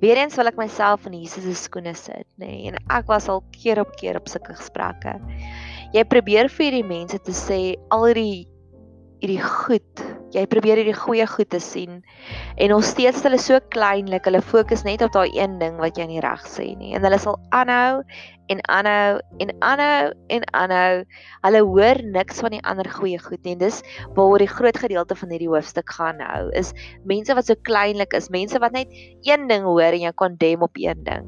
Weereens 0.00 0.40
wil 0.40 0.48
ek 0.48 0.56
myself 0.56 1.04
in 1.04 1.20
Jesus 1.20 1.44
se 1.44 1.54
skoene 1.54 1.92
sit, 1.94 2.24
nê, 2.40 2.48
nee, 2.48 2.72
en 2.72 2.80
ek 2.88 3.04
was 3.06 3.28
al 3.28 3.44
keer 3.52 3.80
op 3.84 3.92
keer 4.00 4.16
op 4.16 4.28
sulke 4.28 4.56
gesprekke. 4.56 5.20
Jy 5.92 6.04
probeer 6.08 6.48
vir 6.48 6.70
hierdie 6.70 6.88
mense 6.88 7.18
te 7.18 7.36
sê 7.36 7.76
al 7.90 8.06
hierdie 8.08 8.48
hierdie 9.20 9.42
goed. 9.44 10.02
Jy 10.30 10.44
probeer 10.46 10.78
hierdie 10.78 10.94
goeie 10.94 11.24
goed 11.26 11.48
te 11.50 11.58
sien 11.58 11.96
en 12.54 12.70
nog 12.70 12.84
steeds 12.86 13.24
hulle 13.26 13.38
so 13.42 13.58
kleinlik, 13.74 14.28
hulle 14.28 14.38
fokus 14.46 14.84
net 14.86 15.02
op 15.02 15.10
daai 15.16 15.32
een 15.34 15.56
ding 15.58 15.80
wat 15.82 15.98
jy 15.98 16.06
nie 16.06 16.20
reg 16.22 16.44
sê 16.46 16.68
nie. 16.78 16.92
En 16.94 17.02
hulle 17.02 17.18
sal 17.18 17.34
aanhou 17.56 18.04
en 18.52 18.62
aanhou 18.70 19.18
en 19.42 19.50
aanhou 19.66 20.12
en 20.36 20.46
aanhou. 20.62 21.02
Hulle 21.46 21.64
hoor 21.72 22.02
niks 22.14 22.38
van 22.44 22.54
die 22.54 22.62
ander 22.62 22.86
goeie 22.94 23.18
goed 23.18 23.42
nie. 23.48 23.56
Dis 23.58 23.82
waaroor 24.14 24.44
die 24.44 24.50
groot 24.50 24.78
gedeelte 24.78 25.18
van 25.18 25.34
hierdie 25.34 25.50
hoofstuk 25.50 25.90
gaan 25.98 26.22
nou. 26.22 26.46
Is 26.54 26.70
mense 27.02 27.34
wat 27.34 27.50
so 27.50 27.58
kleinlik 27.66 28.14
is, 28.14 28.30
mense 28.30 28.62
wat 28.62 28.76
net 28.78 28.94
een 29.26 29.50
ding 29.50 29.66
hoor 29.66 29.90
en 29.90 30.06
jy 30.06 30.14
kondem 30.14 30.62
op 30.62 30.78
een 30.78 31.02
ding. 31.10 31.26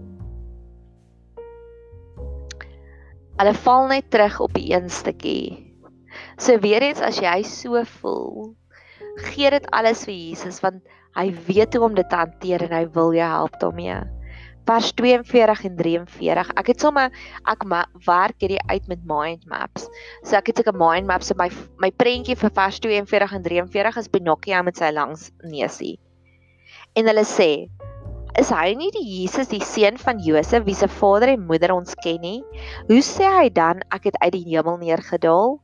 Hulle 3.42 3.58
val 3.66 3.90
net 3.90 4.10
terug 4.14 4.38
op 4.44 4.54
die 4.54 4.70
een 4.70 4.90
stukkie 4.92 5.71
So 6.42 6.58
weer 6.58 6.82
eens 6.82 6.98
as 6.98 7.20
jy 7.22 7.44
so 7.46 7.78
voel, 7.86 8.48
gee 9.30 9.50
dit 9.54 9.66
alles 9.70 10.00
vir 10.08 10.14
Jesus 10.16 10.56
want 10.64 10.80
hy 11.14 11.28
weet 11.46 11.76
hoe 11.76 11.84
om 11.86 11.94
dit 11.94 12.08
te 12.10 12.18
hanteer 12.18 12.64
en 12.66 12.74
hy 12.74 12.80
wil 12.96 13.12
jou 13.14 13.28
help 13.30 13.60
daarmee. 13.62 14.00
Vers 14.66 14.88
42 14.98 15.62
en 15.68 15.76
43. 15.78 16.50
Ek 16.58 16.72
het 16.72 16.82
sommer 16.82 17.14
ek 17.52 17.62
werk 18.08 18.42
hierdie 18.42 18.58
uit 18.72 18.90
met 18.90 19.06
mind 19.06 19.46
maps. 19.46 19.86
So 20.26 20.34
ek 20.40 20.50
het 20.50 20.64
seker 20.64 20.74
mind 20.74 21.06
maps 21.06 21.30
in 21.30 21.38
my 21.38 21.46
my 21.84 21.92
prentjie 22.02 22.38
vir 22.42 22.50
vers 22.58 22.82
42 22.82 23.38
en 23.38 23.46
43 23.46 24.02
is 24.02 24.10
Pinocchio 24.10 24.66
met 24.66 24.82
sy 24.82 24.90
langs 24.90 25.30
neusie. 25.46 25.94
En 26.98 27.06
hulle 27.06 27.26
sê 27.28 27.52
Is 28.40 28.48
hy 28.48 28.70
nie 28.80 28.88
die 28.94 29.04
Jesus, 29.04 29.50
die 29.50 29.60
seun 29.60 29.98
van 30.00 30.16
Josef, 30.24 30.62
wie 30.64 30.74
se 30.74 30.86
vader 30.88 31.34
en 31.34 31.42
moeder 31.44 31.74
ons 31.74 31.92
ken 32.00 32.22
nie? 32.24 32.38
Hoe 32.88 33.02
sê 33.04 33.28
hy 33.28 33.50
dan 33.52 33.82
ek 33.92 34.08
het 34.08 34.16
uit 34.22 34.32
die 34.38 34.46
hemel 34.54 34.78
neergedaal? 34.80 35.58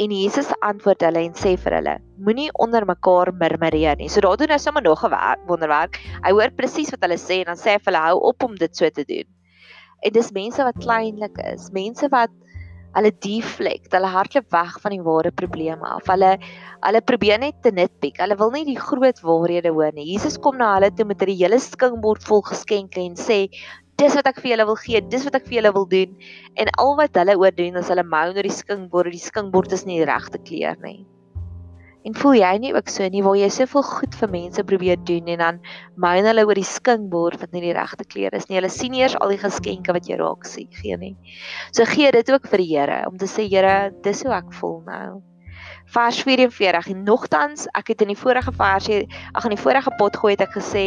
En 0.00 0.10
Jesus 0.10 0.48
antwoord 0.64 1.02
hulle 1.04 1.20
en 1.26 1.34
sê 1.36 1.52
vir 1.60 1.74
hulle: 1.76 1.96
Moenie 2.24 2.48
onder 2.64 2.86
mekaar 2.88 3.32
murmureer 3.36 3.98
nie. 4.00 4.08
So 4.08 4.24
daar 4.24 4.38
doen 4.40 4.48
nou 4.54 4.58
sommer 4.58 4.82
nog 4.82 5.04
'n 5.04 5.46
wonderwerk. 5.46 6.00
Hy 6.24 6.32
hoor 6.32 6.50
presies 6.56 6.90
wat 6.90 7.02
hulle 7.02 7.18
sê 7.20 7.40
en 7.40 7.52
dan 7.52 7.60
sê 7.60 7.76
hy 7.76 7.78
vir 7.78 7.92
hulle: 7.92 8.04
Hou 8.06 8.18
op 8.30 8.42
om 8.42 8.54
dit 8.56 8.76
so 8.76 8.88
te 8.88 9.04
doen. 9.04 9.28
En 10.02 10.12
dis 10.12 10.32
mense 10.32 10.64
wat 10.64 10.78
kleinlik 10.78 11.36
is, 11.52 11.70
mense 11.70 12.08
wat 12.08 12.30
hulle 12.96 13.12
deflect, 13.24 13.92
hulle 13.92 14.08
hardloop 14.12 14.48
weg 14.52 14.80
van 14.82 14.90
die 14.90 15.02
ware 15.04 15.30
probleme 15.30 15.86
af. 15.88 16.08
Hulle 16.10 16.38
hulle 16.82 17.00
probeer 17.00 17.38
net 17.38 17.62
te 17.62 17.70
nitpick. 17.70 18.18
Hulle 18.20 18.36
wil 18.36 18.50
nie 18.50 18.64
die 18.64 18.80
groot 18.80 19.20
waarhede 19.22 19.72
hoor 19.72 19.92
nie. 19.94 20.08
Jesus 20.12 20.38
kom 20.38 20.58
na 20.58 20.74
hulle 20.74 20.90
toe 20.90 21.04
met 21.04 21.22
'n 21.22 21.36
hele 21.36 21.58
skinkbord 21.58 22.24
vol 22.24 22.42
geskenke 22.42 23.00
en 23.00 23.14
sê: 23.16 23.48
dis 24.00 24.14
wat 24.18 24.28
ek 24.30 24.40
vir 24.42 24.54
julle 24.54 24.66
wil 24.68 24.78
gee, 24.80 25.00
dis 25.12 25.24
wat 25.28 25.38
ek 25.38 25.48
vir 25.48 25.60
julle 25.60 25.72
wil 25.76 25.88
doen. 25.88 26.12
En 26.60 26.70
al 26.84 26.94
wat 26.98 27.16
hulle 27.20 27.38
oor 27.38 27.54
doen 27.56 27.80
is 27.80 27.90
hulle 27.92 28.04
mou 28.04 28.28
oor 28.32 28.46
die 28.48 28.54
skinkbord, 28.54 29.12
die 29.14 29.22
skinkbord 29.22 29.74
is 29.76 29.86
nie 29.88 30.00
die 30.00 30.08
regte 30.08 30.40
kleur 30.42 30.78
nie. 30.84 31.02
En 32.02 32.16
voel 32.18 32.40
jy 32.40 32.52
nie 32.58 32.72
ook 32.74 32.88
so 32.90 33.06
nie 33.14 33.22
waar 33.22 33.36
jy 33.38 33.48
soveel 33.54 33.84
goed 33.86 34.16
vir 34.18 34.30
mense 34.32 34.64
probeer 34.66 34.98
doen 35.06 35.28
en 35.30 35.42
dan 35.44 35.60
mou 36.02 36.14
hulle 36.18 36.46
oor 36.48 36.58
die 36.58 36.66
skinkbord 36.66 37.38
wat 37.44 37.52
nie 37.54 37.62
die 37.62 37.76
regte 37.76 38.06
kleur 38.08 38.34
is 38.34 38.48
nie. 38.48 38.58
Hulle 38.58 38.72
sien 38.74 38.96
eers 38.98 39.14
al 39.20 39.36
die 39.36 39.42
geskenke 39.42 39.94
wat 39.94 40.10
jy 40.10 40.18
raak 40.18 40.48
sien, 40.50 40.70
gee 40.82 40.98
nie. 40.98 41.14
So 41.70 41.86
gee 41.86 42.10
dit 42.14 42.32
ook 42.34 42.48
vir 42.50 42.64
die 42.64 42.72
Here 42.72 43.04
om 43.06 43.20
te 43.20 43.30
sê 43.30 43.46
Here, 43.46 43.92
dis 44.02 44.24
hoe 44.26 44.34
ek 44.34 44.50
voel 44.58 44.80
nou 44.88 45.22
vers 45.92 46.22
44 46.24 46.88
en 46.88 47.02
nogtans 47.04 47.66
ek 47.76 47.92
het 47.92 48.02
in 48.04 48.12
die 48.12 48.18
vorige 48.18 48.52
versie 48.56 49.02
ag 49.36 49.44
in 49.44 49.52
die 49.52 49.60
vorige 49.60 49.92
pot 49.98 50.16
gooi 50.16 50.32
het 50.32 50.44
ek 50.46 50.54
gesê 50.56 50.84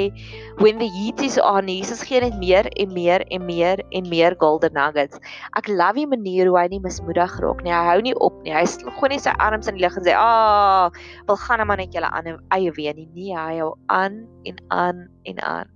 when 0.61 0.79
the 0.81 0.87
heat 0.95 1.21
is 1.21 1.37
on 1.37 1.69
Jesus 1.69 2.01
gee 2.07 2.21
net 2.23 2.37
meer 2.41 2.65
en 2.81 2.93
meer 2.93 3.21
en 3.29 3.45
meer 3.45 3.83
en 3.91 4.09
meer 4.09 4.35
golden 4.41 4.73
nuggets. 4.73 5.19
Ek 5.59 5.69
love 5.69 5.99
die 5.99 6.07
manier 6.09 6.49
hoe 6.49 6.57
hy 6.57 6.65
nie 6.73 6.81
mismoedig 6.81 7.37
raak 7.43 7.61
nie. 7.65 7.73
Hy 7.73 7.83
hou 7.91 7.99
nie 8.05 8.15
op 8.23 8.39
nie. 8.45 8.53
Hy 8.55 8.65
gooi 8.97 9.11
net 9.13 9.25
sy 9.27 9.35
arms 9.45 9.69
in 9.69 9.77
die 9.77 9.85
lug 9.85 9.97
en 9.99 10.07
sê 10.07 10.15
ah 10.17 10.89
wil 11.29 11.39
gaan 11.45 11.65
maar 11.67 11.81
net 11.81 11.93
julle 11.93 12.09
aan 12.09 12.39
eie 12.55 12.73
wees 12.73 12.97
nie. 12.97 13.09
Nee 13.13 13.37
hy 13.37 13.59
hou 13.61 13.75
aan 13.93 14.23
en 14.49 14.61
aan 14.73 15.05
en 15.29 15.41
aan. 15.43 15.71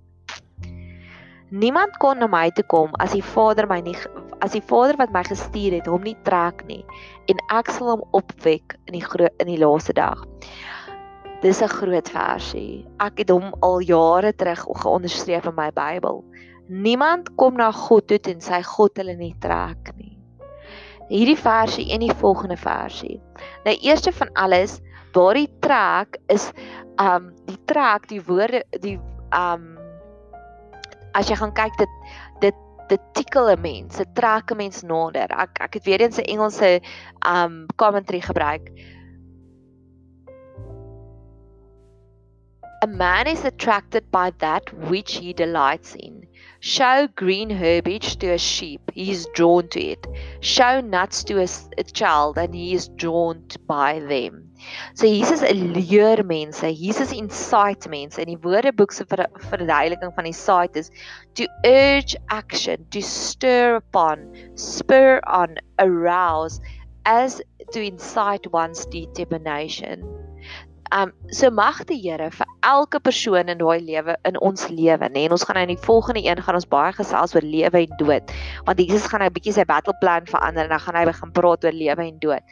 Niemand 1.50 1.96
kon 2.02 2.18
na 2.18 2.30
my 2.30 2.48
toe 2.54 2.66
kom 2.70 2.94
as 3.02 3.14
die 3.14 3.24
Vader 3.26 3.66
my 3.70 3.80
nie 3.82 3.96
as 4.40 4.54
die 4.56 4.64
Vader 4.64 4.96
wat 5.00 5.12
my 5.14 5.22
gestuur 5.26 5.76
het 5.78 5.88
hom 5.90 6.04
nie 6.06 6.16
trek 6.26 6.64
nie 6.68 6.82
en 7.30 7.40
ek 7.52 7.70
sal 7.74 7.94
hom 7.94 8.04
opwek 8.16 8.76
in 8.88 8.98
die 8.98 9.04
in 9.38 9.50
die 9.50 9.60
laaste 9.60 9.94
dag. 9.96 10.24
Dis 11.42 11.62
'n 11.62 11.68
groot 11.68 12.08
versie. 12.08 12.86
Ek 13.00 13.18
het 13.18 13.30
hom 13.30 13.54
al 13.60 13.80
jare 13.80 14.32
terug 14.32 14.66
geonderstreep 14.82 15.46
in 15.46 15.54
my 15.54 15.70
Bybel. 15.70 16.24
Niemand 16.68 17.34
kom 17.36 17.56
na 17.56 17.72
God 17.72 18.06
toe 18.08 18.18
en 18.28 18.40
sy 18.40 18.62
God 18.62 18.96
hulle 18.96 19.16
nie 19.16 19.34
trek 19.40 19.92
nie. 19.96 20.18
Hierdie 21.08 21.38
versie 21.38 21.90
en 21.92 22.00
die 22.00 22.14
volgende 22.14 22.56
versie. 22.56 23.20
Nou 23.64 23.76
eerste 23.80 24.12
van 24.12 24.28
alles, 24.34 24.80
daardie 25.12 25.48
trek 25.60 26.18
is 26.28 26.52
um 27.00 27.32
die 27.46 27.58
trek, 27.64 28.06
die 28.08 28.22
woorde 28.22 28.62
die 28.80 28.98
um 29.34 29.78
as 31.12 31.28
jy 31.28 31.36
gaan 31.40 31.54
kyk 31.54 31.74
dit 31.78 31.88
dit 32.90 33.02
tikkel 33.14 33.50
'n 33.54 33.60
mens, 33.60 33.96
dit 33.96 34.14
trek 34.14 34.50
'n 34.50 34.56
mens 34.56 34.82
nader. 34.82 35.30
Ek 35.30 35.60
ek 35.66 35.74
het 35.74 35.84
weer 35.84 36.00
eens 36.00 36.18
'n 36.18 36.30
Engelse 36.34 36.80
um 37.26 37.66
commentary 37.76 38.20
gebruik. 38.20 38.70
A 42.82 42.86
man 42.86 43.26
is 43.26 43.44
attracted 43.44 44.10
by 44.10 44.30
that 44.38 44.70
which 44.88 45.18
he 45.18 45.34
delights 45.34 45.94
in. 45.94 46.28
Show 46.62 47.08
green 47.16 47.48
herbage 47.48 48.16
to 48.18 48.28
a 48.32 48.38
sheep, 48.38 48.82
he 48.92 49.10
is 49.10 49.26
drawn 49.32 49.68
to 49.68 49.80
it. 49.80 50.06
Show 50.40 50.82
nuts 50.82 51.24
to 51.24 51.40
a, 51.40 51.48
a 51.78 51.84
child, 51.84 52.36
and 52.36 52.54
he 52.54 52.74
is 52.74 52.88
drawn 52.88 53.44
by 53.66 54.00
them. 54.00 54.50
So 54.92 55.06
Jesus 55.06 55.40
leer 55.40 56.22
mense, 56.22 56.60
Jesus 56.60 57.12
incite 57.12 57.88
mense. 57.88 58.18
In 58.18 58.28
die 58.28 58.36
Woordeboek 58.36 58.92
se 58.92 59.04
ver, 59.08 59.26
verduideliking 59.48 60.12
van 60.14 60.24
die 60.28 60.36
sight 60.36 60.76
is 60.76 60.90
to 61.34 61.48
urge 61.64 62.14
action, 62.28 62.84
to 62.90 63.00
stir 63.00 63.76
upon, 63.76 64.28
spur 64.54 65.22
on, 65.26 65.56
arouse 65.78 66.60
as 67.06 67.40
to 67.72 67.80
incite 67.80 68.52
one's 68.52 68.84
determination. 68.84 70.04
Um 70.90 71.12
so 71.30 71.50
mag 71.54 71.84
die 71.86 72.00
Here 72.02 72.30
vir 72.34 72.46
elke 72.66 72.98
persoon 73.00 73.48
in 73.52 73.60
daai 73.60 73.78
lewe 73.80 74.16
in 74.26 74.38
ons 74.42 74.66
lewe, 74.68 75.08
nê. 75.14 75.24
En 75.28 75.36
ons 75.36 75.44
gaan 75.46 75.60
nou 75.60 75.62
in 75.68 75.74
die 75.76 75.84
volgende 75.86 76.24
een 76.24 76.42
gaan 76.42 76.58
ons 76.58 76.66
baie 76.66 76.92
gesels 76.96 77.34
oor 77.36 77.46
lewe 77.46 77.84
en 77.84 77.96
dood. 78.00 78.32
Want 78.66 78.82
Jesus 78.82 79.06
gaan 79.06 79.22
nou 79.22 79.30
'n 79.30 79.36
bietjie 79.38 79.54
sy 79.54 79.64
battle 79.64 79.94
plan 80.00 80.26
verander 80.26 80.64
en 80.64 80.74
dan 80.74 80.80
gaan 80.80 80.98
hy 80.98 81.04
begin 81.06 81.32
praat 81.32 81.64
oor 81.64 81.72
lewe 81.72 82.02
en 82.08 82.18
dood. 82.18 82.42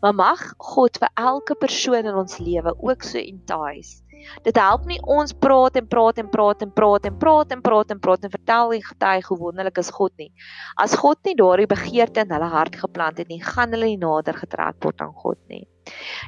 Maar 0.00 0.14
mag 0.14 0.40
God 0.58 0.98
vir 0.98 1.10
elke 1.14 1.54
persoon 1.54 2.06
in 2.06 2.14
ons 2.14 2.38
lewe 2.38 2.74
ook 2.80 3.02
so 3.02 3.18
entice. 3.18 4.02
Dit 4.42 4.56
help 4.56 4.86
nie 4.86 4.98
ons 5.02 5.32
praat 5.32 5.76
en 5.76 5.86
praat 5.86 6.18
en 6.18 6.28
praat 6.30 6.62
en 6.62 6.72
praat 6.72 7.06
en 7.06 7.18
praat 7.18 7.52
en 7.52 7.62
praat 7.62 7.90
en 7.90 8.00
praat 8.00 8.24
en 8.24 8.30
vertel 8.30 8.72
en 8.72 8.82
getuig 8.82 9.26
hoe 9.26 9.38
wonderlik 9.38 9.78
is 9.78 9.90
God 9.90 10.12
nie. 10.16 10.30
As 10.76 10.94
God 10.94 11.18
nie 11.24 11.34
daardie 11.34 11.66
begeerte 11.66 12.24
in 12.24 12.30
hulle 12.30 12.50
hart 12.52 12.76
geplant 12.76 13.18
het 13.18 13.28
nie, 13.28 13.42
gaan 13.42 13.74
hulle 13.74 13.90
nie 13.92 14.00
nader 14.00 14.38
getrek 14.38 14.78
word 14.84 15.02
aan 15.02 15.14
God 15.24 15.38
nie. 15.48 15.66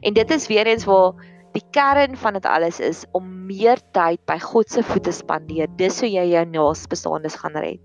En 0.02 0.14
dit 0.14 0.30
is 0.30 0.48
weer 0.50 0.66
eens 0.66 0.84
waar 0.84 1.14
die 1.54 1.64
kern 1.70 2.16
van 2.18 2.34
dit 2.34 2.46
alles 2.50 2.80
is 2.82 3.04
om 3.14 3.26
meer 3.46 3.80
tyd 3.94 4.20
by 4.26 4.38
God 4.42 4.70
se 4.70 4.82
voete 4.82 5.12
spandeer. 5.14 5.70
Dis 5.78 6.00
hoe 6.02 6.10
jy 6.10 6.24
jou 6.32 6.44
naasbestaandes 6.50 7.38
gaan 7.42 7.58
red. 7.62 7.82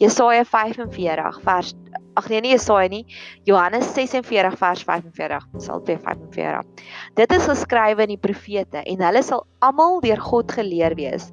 Jesaja 0.00 0.44
45 0.44 1.40
vers 1.44 1.74
ag 2.18 2.28
nee 2.32 2.40
nie 2.42 2.54
Jesaja 2.54 2.88
nie 2.90 3.04
Johannes 3.46 3.92
46 3.94 4.56
vers 4.58 4.82
45 4.88 5.46
sal 5.62 5.84
245 5.86 6.88
Dit 7.20 7.36
is 7.36 7.46
geskrywe 7.52 8.08
in 8.08 8.14
die 8.16 8.20
profete 8.20 8.82
en 8.82 9.06
hulle 9.06 9.22
sal 9.22 9.46
almal 9.62 10.00
deur 10.02 10.24
God 10.26 10.50
geleer 10.58 10.98
wees 10.98 11.30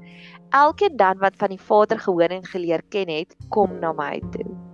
Elkeen 0.53 0.95
dan 1.01 1.19
wat 1.23 1.35
van 1.41 1.55
die 1.55 1.61
Vader 1.71 1.99
gehoor 1.99 2.29
en 2.29 2.45
geleer 2.45 2.85
ken 2.93 3.09
het 3.11 3.35
kom 3.49 3.79
na 3.81 3.93
my 3.97 4.19
toe 4.35 4.66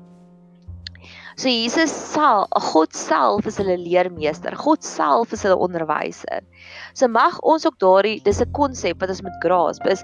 So 1.35 1.49
Jesus 1.49 1.91
sal 1.91 2.47
God 2.71 2.93
self 2.93 3.47
is 3.49 3.57
hulle 3.57 3.77
leermeester 3.77 4.55
God 4.55 4.83
self 4.83 5.33
is 5.33 5.43
hulle 5.43 5.57
onderwyser 5.57 6.43
So 6.93 7.07
mag 7.07 7.39
ons 7.41 7.65
ook 7.65 7.79
daardie 7.79 8.21
dis 8.23 8.41
'n 8.41 8.51
konsep 8.51 9.01
wat 9.01 9.09
ons 9.09 9.23
moet 9.23 9.39
grasp 9.41 9.87
is 9.87 10.03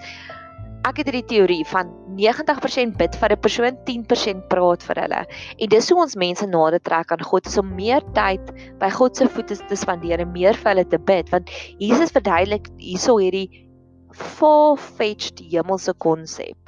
ek 0.87 1.01
het 1.01 1.09
hierdie 1.09 1.27
teorie 1.27 1.63
van 1.67 1.89
90% 2.19 2.97
bid 2.99 3.15
vir 3.21 3.33
'n 3.35 3.41
persoon, 3.43 3.77
10% 3.85 4.47
praat 4.49 4.83
vir 4.83 5.01
hulle. 5.03 5.21
En 5.59 5.69
dis 5.69 5.89
hoe 5.89 6.01
ons 6.01 6.15
mense 6.15 6.45
nader 6.47 6.79
trek 6.79 7.11
aan 7.11 7.23
God, 7.23 7.47
is 7.47 7.57
om 7.57 7.75
meer 7.75 8.01
tyd 8.15 8.41
by 8.79 8.89
God 8.89 9.15
se 9.15 9.27
voete 9.27 9.55
te 9.67 9.75
spandeer 9.75 10.19
en 10.19 10.31
meer 10.31 10.53
vir 10.53 10.71
hulle 10.71 10.85
te 10.85 10.97
bid, 10.97 11.29
want 11.31 11.49
Jesus 11.79 12.11
verduidelik 12.11 12.67
hierso 12.77 13.17
hierdie 13.17 13.49
far-fetched 14.13 15.39
hemelse 15.51 15.93
konsep. 15.93 16.58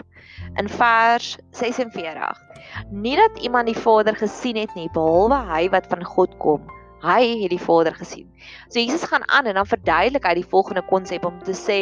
In 0.59 0.69
vers 0.69 1.37
46. 1.51 2.41
Nie 2.89 3.15
dat 3.15 3.39
iemand 3.39 3.65
die 3.65 3.77
Vader 3.77 4.15
gesien 4.15 4.57
het 4.59 4.73
nie, 4.75 4.89
behalwe 4.91 5.37
hy 5.47 5.69
wat 5.71 5.87
van 5.87 6.03
God 6.03 6.37
kom. 6.43 6.63
Hy 7.01 7.21
het 7.41 7.53
die 7.53 7.61
Vader 7.61 7.95
gesien. 7.95 8.27
So 8.69 8.79
Jesus 8.79 9.03
gaan 9.09 9.23
aan 9.29 9.45
en 9.45 9.57
dan 9.57 9.65
verduidelik 9.67 10.25
hy 10.27 10.33
die 10.41 10.49
volgende 10.49 10.83
konsep 10.89 11.25
om 11.25 11.39
te 11.43 11.55
sê 11.57 11.81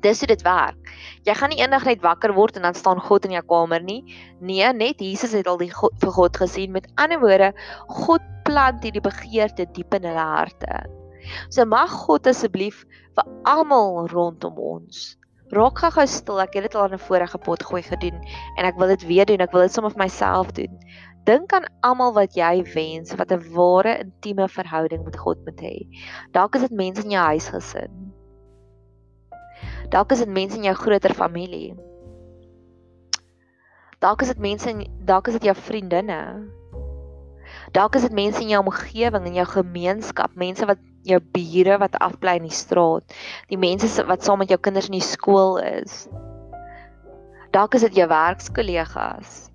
dis 0.00 0.20
hoe 0.20 0.28
dit 0.30 0.42
werk. 0.42 0.92
Jy 1.28 1.34
gaan 1.36 1.52
nie 1.52 1.60
eendag 1.60 1.84
net 1.88 2.04
wakker 2.04 2.32
word 2.36 2.56
en 2.56 2.68
dan 2.68 2.76
staan 2.76 3.00
God 3.04 3.26
in 3.28 3.34
jou 3.36 3.44
kamer 3.48 3.82
nie. 3.84 4.00
Nee, 4.40 4.72
net 4.72 5.00
Jesus 5.00 5.34
het 5.36 5.48
al 5.50 5.60
die 5.60 5.72
God, 5.72 5.96
vir 6.00 6.12
God 6.16 6.40
gesien. 6.40 6.72
Met 6.72 6.88
ander 6.96 7.20
woorde, 7.20 7.52
God 7.88 8.24
plant 8.48 8.84
hierdie 8.84 9.04
begeerte 9.04 9.68
diep 9.74 9.96
in 9.98 10.08
hulle 10.08 10.26
harte. 10.36 10.84
So 11.52 11.66
mag 11.68 11.92
God 12.06 12.28
asseblief 12.30 12.86
vir 13.16 13.32
almal 13.48 14.06
rondom 14.08 14.56
ons 14.56 15.19
raak 15.50 15.78
gou 15.78 16.06
stil. 16.06 16.40
Ek 16.40 16.54
het 16.54 16.68
dit 16.68 16.74
al 16.74 16.86
in 16.90 16.94
'n 16.94 17.06
vorige 17.06 17.38
pot 17.38 17.62
gooi 17.62 17.82
gedoen 17.82 18.18
en 18.56 18.64
ek 18.64 18.78
wil 18.78 18.88
dit 18.88 19.06
weer 19.06 19.26
doen. 19.26 19.40
Ek 19.40 19.52
wil 19.52 19.62
dit 19.62 19.72
sommer 19.72 19.90
vir 19.90 20.04
myself 20.04 20.52
doen. 20.52 20.78
Dink 21.24 21.52
aan 21.52 21.68
almal 21.80 22.12
wat 22.12 22.34
jy 22.34 22.62
wens 22.74 23.14
wat 23.14 23.32
'n 23.32 23.52
ware 23.54 23.98
intieme 23.98 24.48
verhouding 24.48 25.04
met 25.04 25.18
God 25.18 25.38
moet 25.44 25.60
hê. 25.60 25.86
Dalk 26.32 26.54
is 26.54 26.60
dit 26.60 26.70
mense 26.72 27.04
in 27.04 27.10
jou 27.10 27.24
huisgesin. 27.24 28.12
Dalk 29.90 30.12
is 30.12 30.18
dit 30.18 30.28
mense 30.28 30.56
in 30.56 30.62
jou 30.62 30.74
groter 30.74 31.14
familie. 31.14 31.74
Dalk 34.00 34.22
is 34.22 34.28
dit 34.28 34.38
mense 34.38 34.70
in 34.70 34.86
dalk 35.04 35.28
is 35.28 35.36
dit 35.36 35.50
jou 35.50 35.54
vriendinne. 35.54 36.20
Dalk 37.72 37.94
is 37.94 38.02
dit 38.06 38.12
mense 38.12 38.40
in 38.40 38.48
jou 38.48 38.62
omgewing 38.62 39.26
en 39.26 39.34
jou 39.34 39.46
gemeenskap, 39.46 40.34
mense 40.34 40.66
wat 40.66 40.78
jou 41.08 41.20
bure 41.34 41.78
wat 41.80 41.96
afbly 42.04 42.36
in 42.40 42.48
die 42.48 42.54
straat, 42.54 43.14
die 43.48 43.60
mense 43.60 44.04
wat 44.08 44.24
saam 44.24 44.42
met 44.42 44.52
jou 44.52 44.58
kinders 44.60 44.90
in 44.90 44.98
die 44.98 45.04
skool 45.04 45.58
is. 45.62 46.04
Dalk 47.54 47.74
is 47.74 47.86
dit 47.88 48.02
jou 48.02 48.08
werkskollegas. 48.10 49.46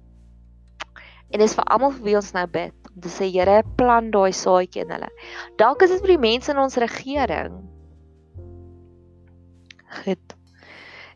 En 1.32 1.42
dis 1.42 1.56
vir 1.58 1.68
almal 1.72 1.94
vir 1.96 2.10
wie 2.10 2.18
ons 2.20 2.34
nou 2.36 2.46
bid 2.48 2.92
om 2.96 3.02
te 3.04 3.12
sê 3.12 3.28
Here, 3.28 3.62
plan 3.80 4.12
daai 4.12 4.32
saadjie 4.36 4.86
in 4.86 4.94
hulle. 4.94 5.10
Dalk 5.60 5.84
is 5.84 5.92
dit 5.92 6.04
vir 6.04 6.16
die 6.16 6.24
mense 6.28 6.52
in 6.52 6.62
ons 6.62 6.80
regering. 6.80 7.58
Goed. 10.04 10.35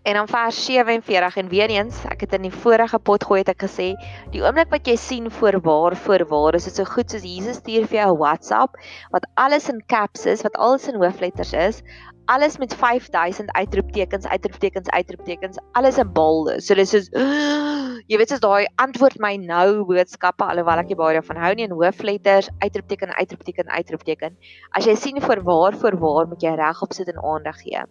En 0.03 0.13
dan 0.13 0.27
vers 0.27 0.65
47 0.65 1.35
en 1.35 1.49
weer 1.51 1.69
eens, 1.69 1.97
ek 2.07 2.21
het 2.23 2.33
in 2.37 2.45
die 2.47 2.53
vorige 2.53 2.99
pot 2.99 3.23
gooi 3.27 3.41
het 3.41 3.49
ek 3.51 3.65
gesê, 3.65 3.89
die 4.31 4.39
oomblik 4.41 4.71
wat 4.71 4.87
jy 4.87 4.95
sien 4.95 5.27
voor 5.31 5.59
waar 5.65 5.95
voor 6.05 6.23
waar 6.29 6.55
is 6.55 6.69
dit 6.69 6.79
so 6.79 6.87
goed 6.87 7.11
soos 7.11 7.25
Jesus 7.27 7.59
stuur 7.59 7.87
vir 7.91 7.99
jou 7.99 8.13
'n 8.13 8.21
WhatsApp 8.21 8.79
wat 9.11 9.27
alles 9.35 9.69
in 9.69 9.83
caps 9.87 10.25
is, 10.25 10.41
wat 10.41 10.55
alles 10.55 10.87
in 10.87 10.95
hoofletters 10.95 11.53
is, 11.53 11.83
alles 12.29 12.57
met 12.61 12.75
5000 12.75 13.51
uitroeptekens, 13.51 14.27
uitroeptekens, 14.27 14.89
uitroeptekens, 14.89 15.57
alles 15.71 15.97
in 15.97 16.11
bolde. 16.13 16.59
So 16.61 16.77
dis 16.77 16.93
is 16.93 17.09
jy 18.09 18.19
weet 18.21 18.33
as 18.35 18.43
daai 18.43 18.69
antwoord 18.81 19.17
my 19.23 19.33
nou 19.41 19.81
boodskappe 19.89 20.45
alhoewel 20.45 20.83
ek 20.83 20.93
baie 20.99 21.17
daarvan 21.17 21.41
hou 21.41 21.51
nie 21.57 21.65
in 21.65 21.73
hoofletters, 21.73 22.51
uitroepteken, 22.61 23.15
uitroepteken, 23.17 23.73
uitroepteken. 23.73 24.37
As 24.77 24.85
jy 24.85 24.95
sien 24.97 25.21
vir 25.25 25.41
waar 25.47 25.77
vir 25.81 25.97
waar 26.03 26.29
moet 26.29 26.45
jy 26.45 26.53
regop 26.61 26.93
sit 26.93 27.09
en 27.09 27.21
aandag 27.33 27.63
gee. 27.63 27.85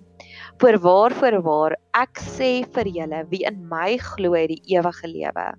Vir 0.62 0.82
waar 0.86 1.14
vir 1.18 1.40
waar 1.42 1.78
ek 1.98 2.22
sê 2.38 2.52
vir 2.76 2.94
julle 2.94 3.24
wie 3.32 3.42
in 3.48 3.64
my 3.70 3.96
glo 4.12 4.38
het 4.38 4.54
die 4.54 4.78
ewige 4.78 5.10
lewe. 5.10 5.50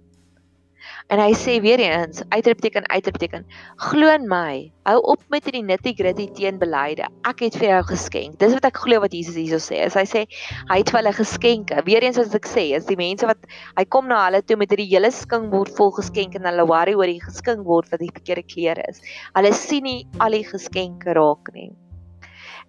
En 1.09 1.19
hy 1.21 1.31
sê 1.37 1.57
weer 1.63 1.81
eens, 1.81 2.21
uitroepteken, 2.29 2.85
uitroepteken, 2.89 3.45
glo 3.89 4.11
in 4.13 4.27
my. 4.29 4.69
Hou 4.87 4.97
op 5.13 5.23
met 5.33 5.45
hierdie 5.47 5.63
nitty-gritty 5.65 6.27
teenbeleide. 6.37 7.09
Ek 7.29 7.43
het 7.45 7.57
vir 7.59 7.69
jou 7.69 7.81
geskenk. 7.91 8.37
Dis 8.41 8.55
wat 8.55 8.69
ek 8.69 8.79
glo 8.83 9.01
wat 9.03 9.15
Jesus 9.15 9.37
hierso 9.39 9.59
sê. 9.63 9.81
As 9.87 9.97
hy 9.99 10.05
sê 10.09 10.23
hy 10.69 10.79
het 10.79 10.93
vir 10.93 11.01
hulle 11.01 11.15
geskenke. 11.17 11.83
Weer 11.89 12.05
eens 12.05 12.21
as 12.21 12.37
ek 12.37 12.47
sê, 12.49 12.69
is 12.77 12.87
die 12.89 12.99
mense 12.99 13.27
wat 13.29 13.49
hy 13.77 13.85
kom 13.89 14.09
na 14.09 14.21
hulle 14.27 14.41
toe 14.45 14.59
met 14.59 14.71
hierdie 14.73 14.89
hele 14.93 15.11
skinkbord 15.13 15.75
vol 15.77 15.93
geskenke 15.99 16.39
en 16.39 16.49
hulle 16.49 16.69
worry 16.69 16.95
oor 16.97 17.09
die 17.09 17.35
skinkbord 17.41 17.91
wat 17.93 18.05
die 18.05 18.13
verkeerde 18.13 18.47
klere 18.47 18.87
is. 18.89 19.03
Hulle 19.37 19.53
sien 19.57 19.85
nie 19.89 19.99
al 20.23 20.37
die 20.37 20.45
geskenke 20.47 21.17
raak 21.17 21.53
nie. 21.57 21.71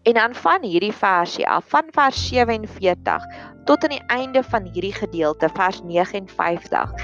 En 0.09 0.17
dan 0.17 0.35
van 0.35 0.63
hierdie 0.65 0.95
versie 0.97 1.45
af, 1.45 1.67
van 1.69 1.91
vers 1.93 2.29
47 2.29 3.27
tot 3.69 3.85
aan 3.85 3.93
die 3.93 4.07
einde 4.09 4.43
van 4.43 4.65
hierdie 4.73 4.95
gedeelte, 4.97 5.51
vers 5.55 5.83
59 5.85 6.95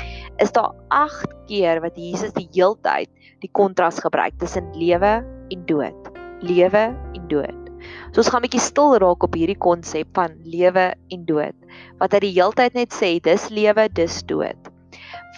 is 0.42 0.53
daar 0.53 0.75
8 0.88 1.33
keer 1.49 1.81
wat 1.85 1.96
Jesus 1.96 2.35
die 2.37 2.49
heeltyd 2.53 3.11
die 3.44 3.51
kontras 3.53 4.01
gebruik 4.05 4.37
tussen 4.40 4.68
lewe 4.77 5.20
en 5.53 5.64
dood. 5.68 6.11
Lewe 6.44 6.85
en 7.14 7.29
dood. 7.29 7.62
So 8.12 8.20
ons 8.22 8.31
gaan 8.33 8.42
'n 8.42 8.49
bietjie 8.49 8.64
stil 8.64 8.96
raak 8.99 9.22
op 9.22 9.35
hierdie 9.35 9.59
konsep 9.59 10.09
van 10.14 10.37
lewe 10.44 10.94
en 11.14 11.25
dood. 11.25 11.57
Wat 12.01 12.12
hy 12.12 12.20
die 12.20 12.35
heeltyd 12.38 12.75
net 12.75 12.92
sê, 12.92 13.20
dis 13.20 13.49
lewe, 13.51 13.88
dis 13.88 14.22
dood. 14.22 14.72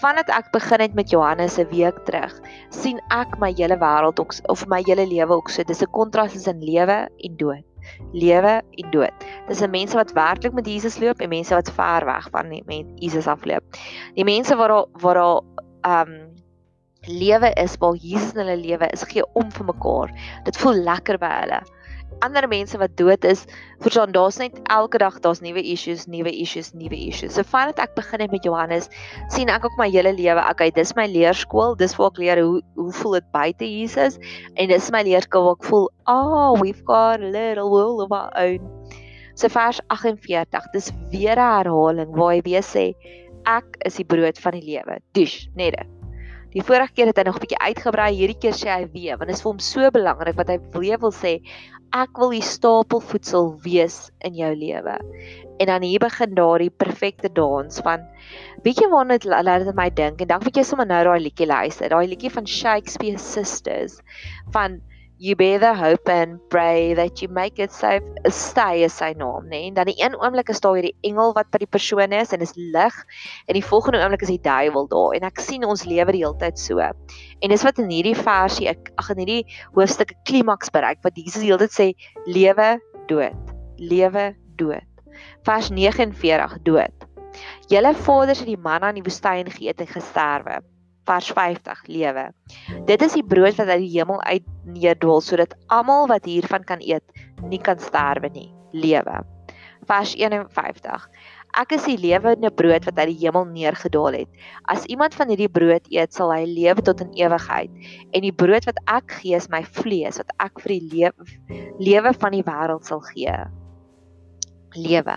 Vandat 0.00 0.30
ek 0.30 0.52
begin 0.52 0.80
het 0.80 0.94
met 0.94 1.10
Johannes 1.10 1.54
se 1.54 1.64
week 1.66 2.04
terug, 2.06 2.34
sien 2.70 3.00
ek 3.10 3.38
my 3.38 3.52
hele 3.52 3.76
wêreld 3.76 4.20
of 4.48 4.66
my 4.66 4.82
hele 4.86 5.06
lewe 5.06 5.34
ook 5.34 5.50
so. 5.50 5.62
Dis 5.62 5.82
'n 5.82 5.90
kontras 5.90 6.32
tussen 6.32 6.62
lewe 6.62 7.08
en 7.18 7.36
dood 7.36 7.67
lewe 8.12 8.62
en 8.70 8.90
dood. 8.90 9.26
Dis 9.48 9.62
'n 9.62 9.70
mense 9.70 9.96
wat 9.96 10.12
werklik 10.12 10.52
met 10.52 10.66
Jesus 10.66 10.98
loop 10.98 11.20
en 11.20 11.28
mense 11.28 11.54
wat 11.54 11.70
ver 11.70 12.04
weg 12.04 12.28
van 12.30 12.48
met 12.48 12.86
Jesus 12.94 13.26
afloop. 13.26 13.64
Die 14.14 14.24
mense 14.24 14.56
waar 14.56 14.68
daar 14.68 14.86
waar 14.92 15.14
daar 15.14 15.40
ehm 15.80 16.12
um, 16.12 16.36
lewe 17.06 17.52
is, 17.52 17.76
waar 17.78 17.94
Jesus 17.94 18.32
in 18.32 18.38
hulle 18.38 18.56
lewe 18.56 18.88
is, 18.90 19.02
gee 19.02 19.24
om 19.32 19.50
vir 19.52 19.64
mekaar. 19.64 20.10
Dit 20.44 20.56
voel 20.56 20.74
lekker 20.74 21.18
by 21.18 21.30
hulle 21.40 21.62
ander 22.24 22.48
mense 22.50 22.78
wat 22.78 22.96
dood 22.98 23.24
is, 23.24 23.44
verstaan 23.84 24.12
daar's 24.12 24.38
net 24.40 24.56
elke 24.74 24.98
dag 24.98 25.18
daar's 25.22 25.40
nuwe 25.44 25.62
issues, 25.62 26.06
nuwe 26.10 26.32
issues, 26.32 26.72
nuwe 26.74 26.96
issues. 26.96 27.34
So 27.36 27.46
vandat 27.46 27.78
ek 27.82 27.94
begin 27.98 28.24
het 28.24 28.34
met 28.34 28.46
Johannes, 28.46 28.88
sien 29.34 29.52
ek 29.52 29.66
ook 29.68 29.76
my 29.78 29.88
hele 29.92 30.12
lewe, 30.16 30.42
okay, 30.50 30.70
dis 30.74 30.94
my 30.98 31.06
leerskool, 31.10 31.76
dis 31.78 31.94
waar 31.98 32.12
ek 32.12 32.22
leer 32.22 32.42
hoe 32.42 32.62
hoe 32.78 32.92
voel 33.00 33.18
dit 33.18 33.28
buite 33.34 33.68
Jesus 33.68 34.18
en 34.56 34.72
dis 34.72 34.90
my 34.94 35.04
leerskool 35.06 35.46
waar 35.50 35.60
ek 35.60 35.68
voel, 35.70 35.86
oh, 36.06 36.56
we've 36.60 36.82
got 36.88 37.22
a 37.22 37.30
little 37.30 37.70
world 37.70 38.02
of 38.06 38.12
our 38.12 38.32
own. 38.38 38.66
So 39.38 39.50
vers 39.54 39.78
48, 39.94 40.72
dis 40.74 40.90
weer 41.12 41.38
'n 41.38 41.50
herhaling 41.62 42.10
waar 42.16 42.34
hy 42.34 42.42
weer 42.42 42.62
sê 42.62 42.92
ek 43.46 43.78
is 43.86 43.96
die 43.96 44.04
brood 44.04 44.38
van 44.38 44.58
die 44.58 44.66
lewe. 44.66 44.98
Dis 45.14 45.46
net 45.54 45.78
dit. 45.78 45.97
Die 46.54 46.64
vorige 46.64 46.94
keer 46.96 47.10
het 47.10 47.18
hy 47.20 47.24
nog 47.28 47.36
'n 47.36 47.44
bietjie 47.44 47.60
uitgebrei, 47.60 48.12
hierdie 48.16 48.38
keer 48.40 48.56
sê 48.56 48.68
hy 48.72 48.84
weer, 48.92 49.18
want 49.18 49.28
dit 49.28 49.36
is 49.36 49.42
vir 49.42 49.50
hom 49.52 49.58
so 49.60 49.90
belangrik 49.90 50.36
wat 50.36 50.48
hy 50.48 50.58
weer 50.72 50.98
wil 50.98 51.12
sê, 51.12 51.40
ek 51.92 52.18
wil 52.20 52.30
die 52.30 52.44
stapel 52.44 53.00
voedsel 53.00 53.54
wees 53.64 54.10
in 54.24 54.34
jou 54.34 54.50
lewe. 54.54 54.96
En 55.60 55.66
dan 55.66 55.82
hier 55.82 56.00
begin 56.00 56.34
daardie 56.34 56.70
perfekte 56.70 57.28
dans 57.32 57.80
van 57.84 58.04
weet 58.64 58.80
jy 58.80 58.88
waarna 58.88 59.18
dit 59.18 59.28
laat 59.28 59.74
my 59.74 59.88
dink 59.90 60.20
en 60.20 60.28
dan 60.28 60.40
moet 60.44 60.56
jy 60.56 60.64
sommer 60.64 60.86
nou 60.86 61.02
daai 61.04 61.20
liedjie 61.20 61.46
luister, 61.46 61.88
daai 61.88 62.06
liedjie 62.06 62.30
van 62.30 62.46
Shakespeare 62.46 63.18
Sisters 63.18 64.00
van 64.52 64.80
you 65.18 65.34
better 65.34 65.74
hope 65.74 66.08
and 66.08 66.38
pray 66.48 66.94
that 66.94 67.20
you 67.20 67.28
make 67.28 67.58
it 67.58 67.72
safe 67.72 68.02
stay 68.30 68.84
is 68.86 68.94
sy 68.94 69.12
naam 69.18 69.48
nê? 69.50 69.50
Nee? 69.50 69.66
en 69.68 69.74
dan 69.74 69.90
die 69.90 69.96
een 69.98 70.14
oomblik 70.14 70.48
is 70.54 70.62
daar 70.62 70.78
hierdie 70.78 70.94
engel 71.02 71.34
wat 71.34 71.50
by 71.50 71.58
die 71.64 71.70
persoon 71.70 72.14
is 72.14 72.32
en 72.32 72.44
is 72.46 72.54
lig 72.56 72.94
en 73.46 73.58
die 73.58 73.64
volgende 73.64 73.98
oomblik 74.02 74.22
is 74.22 74.32
die 74.32 74.42
duiwel 74.46 74.86
daar 74.92 75.18
en 75.18 75.26
ek 75.26 75.42
sien 75.42 75.66
ons 75.66 75.84
lewe 75.90 76.14
die 76.14 76.22
hele 76.22 76.38
tyd 76.38 76.58
so. 76.62 76.78
En 76.78 77.54
dis 77.54 77.66
wat 77.66 77.82
in 77.82 77.90
hierdie 77.90 78.16
versie 78.18 78.70
ek 78.70 78.92
ag 79.02 79.10
in 79.16 79.24
hierdie 79.24 79.58
hoofstuk 79.74 80.14
'n 80.14 80.22
klimaks 80.30 80.70
bereik 80.70 81.02
wat 81.02 81.18
Jesus 81.18 81.42
die 81.42 81.50
hele 81.50 81.66
tyd 81.66 81.74
sê 81.74 81.88
lewe 82.26 82.70
dood 83.10 83.54
lewe 83.78 84.34
dood. 84.58 84.86
Vers 85.46 85.70
49 85.70 86.58
dood. 86.66 87.06
Julle 87.70 87.94
vaders 87.94 88.42
het 88.42 88.50
die 88.50 88.58
manna 88.58 88.90
in 88.90 89.00
die 89.00 89.06
woestyn 89.06 89.50
geëet 89.50 89.82
en 89.82 89.90
gesterwe 89.90 90.58
vers 91.08 91.30
50 91.32 91.82
lewe. 91.88 92.28
Dit 92.88 93.02
is 93.06 93.16
die 93.16 93.24
brood 93.24 93.56
wat 93.60 93.72
uit 93.72 93.82
die 93.86 93.94
hemel 93.96 94.20
uit 94.22 94.46
neerdal 94.68 95.24
sodat 95.24 95.56
almal 95.72 96.06
wat 96.12 96.28
hiervan 96.28 96.66
kan 96.68 96.84
eet 96.84 97.04
nie 97.48 97.60
kan 97.62 97.80
sterwe 97.80 98.30
nie. 98.34 98.50
Lewe. 98.72 99.22
Vers 99.88 100.12
51. 100.18 101.06
Ek 101.56 101.72
is 101.72 101.86
die 101.88 101.96
lewende 101.96 102.50
brood 102.52 102.84
wat 102.84 102.98
uit 103.00 103.08
die 103.14 103.20
hemel 103.22 103.46
neergedaal 103.48 104.18
het. 104.20 104.42
As 104.68 104.84
iemand 104.92 105.16
van 105.16 105.30
hierdie 105.32 105.48
brood 105.48 105.86
eet, 105.88 106.12
sal 106.12 106.32
hy 106.34 106.42
lewe 106.44 106.84
tot 106.84 107.00
in 107.00 107.14
ewigheid. 107.16 107.72
En 108.12 108.26
die 108.26 108.34
brood 108.34 108.68
wat 108.68 108.82
ek 108.92 109.16
gee 109.22 109.38
is 109.38 109.48
my 109.48 109.62
vlees 109.64 110.20
wat 110.20 110.34
ek 110.44 110.60
vir 110.64 110.76
die 110.76 110.90
lewe 110.92 111.64
lewe 111.80 112.12
van 112.20 112.36
die 112.36 112.44
wêreld 112.44 112.84
sal 112.84 113.00
gee. 113.08 113.36
Lewe. 114.76 115.14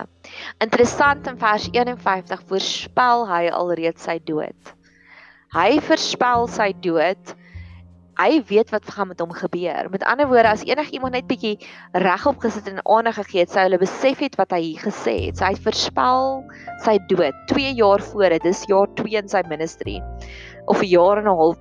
Interessant 0.64 1.28
in 1.28 1.36
vers 1.36 1.68
51 1.74 2.46
voorspel 2.48 3.26
hy 3.28 3.42
alreeds 3.52 4.08
sy 4.08 4.16
dood. 4.24 4.72
Hy 5.52 5.82
voorspel 5.84 6.46
sy 6.48 6.70
dood. 6.80 7.32
Hy 8.16 8.38
weet 8.48 8.70
wat 8.72 8.86
gaan 8.88 9.10
met 9.10 9.20
hom 9.20 9.34
gebeur. 9.36 9.90
Met 9.92 10.04
ander 10.08 10.24
woorde, 10.30 10.48
as 10.48 10.62
enigiemand 10.64 11.12
net 11.12 11.26
bietjie 11.28 11.58
regop 12.00 12.38
gesit 12.40 12.70
en 12.70 12.78
aandag 12.88 13.18
gegee 13.18 13.42
het, 13.42 13.50
sou 13.52 13.64
hulle 13.66 13.80
besef 13.82 14.22
het 14.24 14.38
wat 14.40 14.54
hy 14.56 14.70
gesê 14.80 15.12
het. 15.26 15.36
So 15.36 15.44
hy 15.44 15.58
voorspel 15.66 16.38
sy 16.86 16.94
dood 17.10 17.36
2 17.50 17.74
jaar 17.76 18.00
voor 18.00 18.32
dit, 18.32 18.46
dis 18.48 18.62
jaar 18.70 18.88
2 18.96 19.20
in 19.20 19.28
sy 19.28 19.42
ministry. 19.50 19.98
Of 20.72 20.80
'n 20.80 20.88
jaar 20.88 21.20
en 21.20 21.28
'n 21.28 21.36
half 21.36 21.60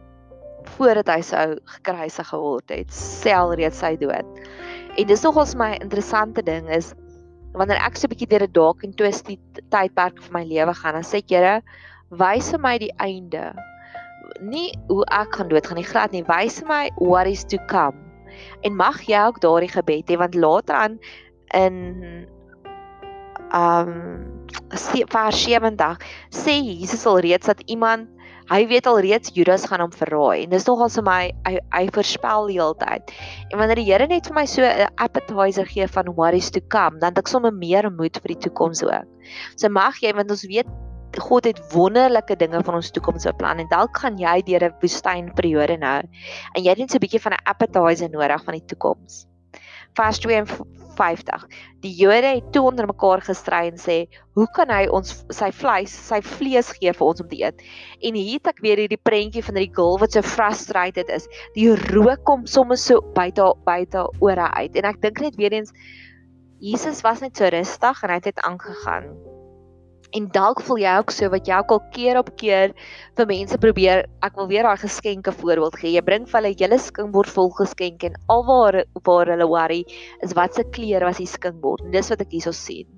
voordat 0.78 1.12
hy 1.12 1.20
sou 1.22 1.60
gekruisig 1.76 2.28
geword 2.32 2.72
het, 2.72 2.88
sê 2.96 3.36
alreeds 3.36 3.84
sy 3.84 3.98
dood. 3.98 4.40
En 4.96 5.08
dis 5.08 5.24
nogals 5.24 5.56
my 5.56 5.76
interessante 5.82 6.42
ding 6.42 6.70
is 6.70 6.94
wanneer 7.60 7.84
ek 7.84 7.98
so 7.98 8.08
'n 8.08 8.16
bietjie 8.16 8.32
deur 8.32 8.48
'n 8.48 8.54
dalk 8.54 8.84
en 8.84 8.94
twist 8.94 9.28
tydperk 9.28 10.24
vir 10.24 10.32
my 10.32 10.46
lewe 10.46 10.74
gaan, 10.74 10.94
dan 10.94 11.04
sê 11.04 11.18
ek, 11.18 11.30
Here, 11.30 11.62
wys 12.10 12.52
vir 12.52 12.60
my 12.60 12.78
die 12.78 12.94
einde 12.98 13.52
nie 14.40 14.72
hoe 14.88 15.04
ek 15.06 15.36
gaan 15.36 15.50
doodgaan 15.52 15.80
nie, 15.82 15.88
glad 15.88 16.12
nie. 16.12 16.24
Wys 16.28 16.62
my 16.68 16.90
what 16.98 17.28
is 17.28 17.44
to 17.52 17.58
come. 17.68 17.98
En 18.64 18.76
mag 18.76 19.02
jy 19.08 19.20
ook 19.28 19.42
daardie 19.44 19.72
gebed 19.72 20.10
hê 20.10 20.18
want 20.18 20.36
later 20.36 20.76
aan 20.76 21.00
in 21.54 22.28
um 23.52 23.94
vers 25.12 25.44
70 25.44 26.00
sê 26.32 26.56
Jesus 26.64 27.06
al 27.06 27.20
reeds 27.20 27.48
dat 27.48 27.62
iemand 27.68 28.08
hy 28.52 28.66
weet 28.68 28.88
al 28.88 29.00
reeds 29.04 29.32
Judas 29.36 29.66
gaan 29.70 29.84
hom 29.84 29.92
verraai 29.96 30.44
en 30.44 30.52
dis 30.52 30.66
nogal 30.68 30.90
so 30.92 31.04
my 31.06 31.32
hy, 31.48 31.58
hy 31.72 31.84
voorspel 31.96 32.50
die 32.50 32.58
hele 32.60 32.76
tyd. 32.80 33.14
En 33.52 33.60
wanneer 33.60 33.80
die 33.80 33.88
Here 33.88 34.08
net 34.08 34.28
vir 34.28 34.36
my 34.36 34.46
so 34.46 34.64
'n 34.64 34.88
appetizer 34.98 35.66
gee 35.66 35.88
van 35.88 36.14
what 36.16 36.34
is 36.34 36.52
to 36.52 36.60
come, 36.60 37.00
dan 37.00 37.12
het 37.12 37.20
ek 37.20 37.28
sommer 37.28 37.52
meer 37.52 37.90
moed 37.92 38.18
vir 38.20 38.36
die 38.36 38.42
toekoms 38.48 38.84
ook. 38.84 39.08
So 39.56 39.70
mag 39.70 40.00
jy 40.02 40.14
want 40.14 40.32
ons 40.32 40.48
weet 40.48 40.68
God 41.20 41.46
het 41.46 41.60
wonderlike 41.74 42.36
dinge 42.36 42.64
van 42.64 42.76
ons 42.76 42.92
toekoms 42.92 43.28
beplan 43.28 43.60
en 43.60 43.68
dalk 43.72 43.98
gaan 43.98 44.18
jy 44.20 44.42
deur 44.48 44.64
'n 44.70 44.78
woestynperiode 44.82 45.78
nou 45.78 46.00
en 46.56 46.64
jy 46.64 46.70
het 46.70 46.78
net 46.78 46.92
so 46.92 46.98
'n 46.98 47.06
bietjie 47.06 47.22
van 47.22 47.34
'n 47.34 47.44
appetizer 47.46 48.10
nodig 48.10 48.44
van 48.44 48.54
die 48.54 48.66
toekoms. 48.66 49.28
Vers 49.94 50.20
52. 50.20 51.48
Die 51.84 51.92
Jode 51.92 52.28
het 52.28 52.52
toe 52.54 52.64
onder 52.70 52.86
mekaar 52.88 53.22
gestry 53.22 53.68
en 53.68 53.78
sê, 53.78 54.08
"Hoe 54.36 54.48
kan 54.56 54.70
hy 54.70 54.88
ons 54.88 55.26
sy 55.30 55.52
vleis, 55.52 55.92
sy 55.92 56.22
vlees 56.22 56.72
gee 56.72 56.94
vir 56.94 57.08
ons 57.08 57.22
om 57.22 57.28
te 57.28 57.36
eet?" 57.44 57.62
En 58.02 58.14
hier 58.16 58.40
het 58.40 58.48
ek 58.48 58.62
weer 58.62 58.78
hierdie 58.78 59.04
prentjie 59.04 59.44
van 59.44 59.56
hierdie 59.56 59.76
girl 59.76 59.98
wat 60.00 60.12
so 60.12 60.22
frustrated 60.22 61.10
is. 61.10 61.28
Die 61.56 61.76
rook 61.76 62.24
kom 62.24 62.46
sommer 62.46 62.78
so 62.78 63.02
buite 63.02 63.54
buite 63.66 64.08
ore 64.20 64.52
uit 64.54 64.76
en 64.76 64.86
ek 64.86 65.02
dink 65.02 65.20
net 65.20 65.36
weer 65.36 65.52
eens 65.52 65.74
Jesus 66.62 67.02
was 67.02 67.22
net 67.22 67.36
so 67.36 67.50
rustig 67.50 68.04
en 68.04 68.10
hy 68.10 68.16
het 68.16 68.24
dit 68.24 68.40
aangegaan. 68.40 69.41
En 70.12 70.26
dalk 70.36 70.60
voel 70.68 70.82
jy 70.84 70.94
ook 71.00 71.12
so 71.16 71.30
wat 71.32 71.48
jy 71.48 71.58
ook 71.62 71.70
al 71.72 71.82
keer 71.96 72.18
op 72.20 72.30
keer 72.40 72.74
vir 73.16 73.28
mense 73.30 73.58
probeer, 73.64 74.02
ek 74.26 74.36
wil 74.36 74.50
weer 74.50 74.68
daai 74.68 74.82
geskenke 74.82 75.32
voorbeeld 75.32 75.78
gee. 75.80 75.94
Jy 75.96 76.04
bring 76.04 76.26
vir 76.28 76.42
hulle 76.42 76.52
hele 76.60 76.80
skinkbord 76.84 77.32
vol 77.32 77.54
geskenke 77.56 78.10
en 78.10 78.18
alwaar 78.34 78.82
waar 79.08 79.32
hulle 79.32 79.48
worry 79.48 79.86
is 80.26 80.36
wat 80.36 80.60
se 80.60 80.68
klere 80.76 81.08
was 81.08 81.22
die 81.24 81.30
skinkbord. 81.32 81.86
En 81.88 81.96
dis 81.96 82.12
wat 82.12 82.26
ek 82.26 82.36
hierso 82.36 82.52
sien. 82.52 82.90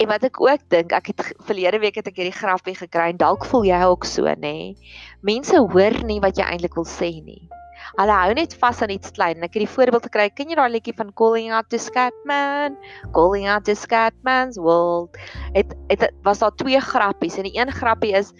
En 0.00 0.08
wat 0.08 0.24
ek 0.24 0.40
ook 0.40 0.64
dink, 0.72 0.96
ek 0.96 1.12
het 1.12 1.24
verlede 1.44 1.82
week 1.82 2.00
het 2.00 2.08
ek 2.08 2.16
hierdie 2.16 2.38
grappie 2.38 2.78
gekry 2.78 3.10
en 3.12 3.20
dalk 3.20 3.44
voel 3.50 3.68
jy 3.68 3.84
ook 3.84 4.08
so, 4.08 4.24
nê? 4.40 4.72
Mense 5.20 5.60
hoor 5.60 6.00
nie 6.08 6.22
wat 6.24 6.40
jy 6.40 6.48
eintlik 6.48 6.80
wil 6.80 6.88
sê 6.88 7.12
nie. 7.20 7.42
Hulle 7.98 8.16
hou 8.22 8.34
net 8.38 8.54
vas 8.60 8.82
aan 8.82 8.92
iets 8.94 9.12
klein. 9.16 9.42
Ek 9.42 9.54
het 9.56 9.64
die 9.64 9.70
voorbeeld 9.70 10.06
gekry. 10.08 10.28
Ken 10.34 10.52
jy 10.52 10.58
daai 10.58 10.70
liedjie 10.72 10.96
van 10.96 11.12
Calling 11.18 11.52
Out 11.56 11.70
to 11.72 11.80
Scatman? 11.80 12.78
Calling 13.16 13.48
Out 13.50 13.66
to 13.68 13.74
Scatman's 13.78 14.60
World. 14.60 15.18
Dit 15.56 15.74
dit 15.90 16.06
was 16.26 16.42
daar 16.44 16.54
twee 16.56 16.80
grappies 16.80 17.38
en 17.40 17.48
die 17.48 17.56
een 17.58 17.72
grappie 17.72 18.14
is 18.16 18.32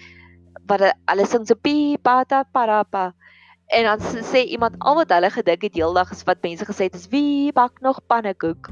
wat 0.70 0.84
hulle 0.86 1.26
sing 1.26 1.46
so 1.46 1.58
pi 1.58 1.96
pa 2.02 2.22
ta 2.24 2.44
para 2.52 2.82
pa. 2.84 3.10
En 3.70 3.86
dan 3.86 4.00
sê 4.26 4.42
iemand 4.50 4.74
al 4.82 4.96
wat 4.98 5.12
hulle 5.14 5.30
gedink 5.30 5.62
het 5.62 5.76
heeldag 5.78 6.10
is 6.10 6.24
wat 6.26 6.42
mense 6.42 6.66
gesê 6.66 6.88
het 6.88 6.96
is 6.98 7.06
wie 7.12 7.52
bak 7.54 7.78
nog 7.80 8.00
pannekoek? 8.10 8.70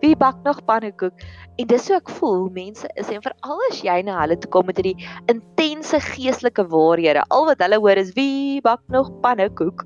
Wie 0.00 0.16
bak 0.16 0.40
nog 0.46 0.62
pannekoek? 0.64 1.12
En 1.60 1.68
dis 1.68 1.88
hoe 1.90 1.98
ek 1.98 2.08
voel 2.16 2.48
mense 2.54 2.88
is 2.96 3.12
en 3.12 3.20
veral 3.22 3.60
as 3.68 3.82
jy 3.84 3.98
na 4.06 4.16
hulle 4.22 4.38
toe 4.40 4.50
kom 4.54 4.68
met 4.70 4.80
hierdie 4.80 5.08
intense 5.28 6.00
geestelike 6.14 6.64
waarhede. 6.72 7.26
Al 7.28 7.44
wat 7.50 7.60
hulle 7.60 7.80
hoor 7.82 8.00
is 8.00 8.14
wie 8.16 8.64
bak 8.64 8.80
nog 8.88 9.12
pannekoek? 9.20 9.84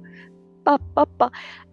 pa 0.64 0.79
pa 0.94 1.05
pa. 1.18 1.29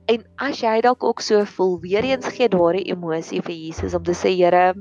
En 0.10 0.26
as 0.42 0.62
jy 0.64 0.80
dalk 0.82 1.04
ook 1.06 1.22
so 1.22 1.44
voel, 1.56 1.78
weer 1.84 2.06
eens 2.08 2.28
gee 2.34 2.50
daardie 2.50 2.88
emosie 2.90 3.42
vir 3.46 3.56
Jesus 3.56 3.94
om 3.94 4.04
te 4.04 4.16
sê, 4.18 4.34
Here, 4.34 4.74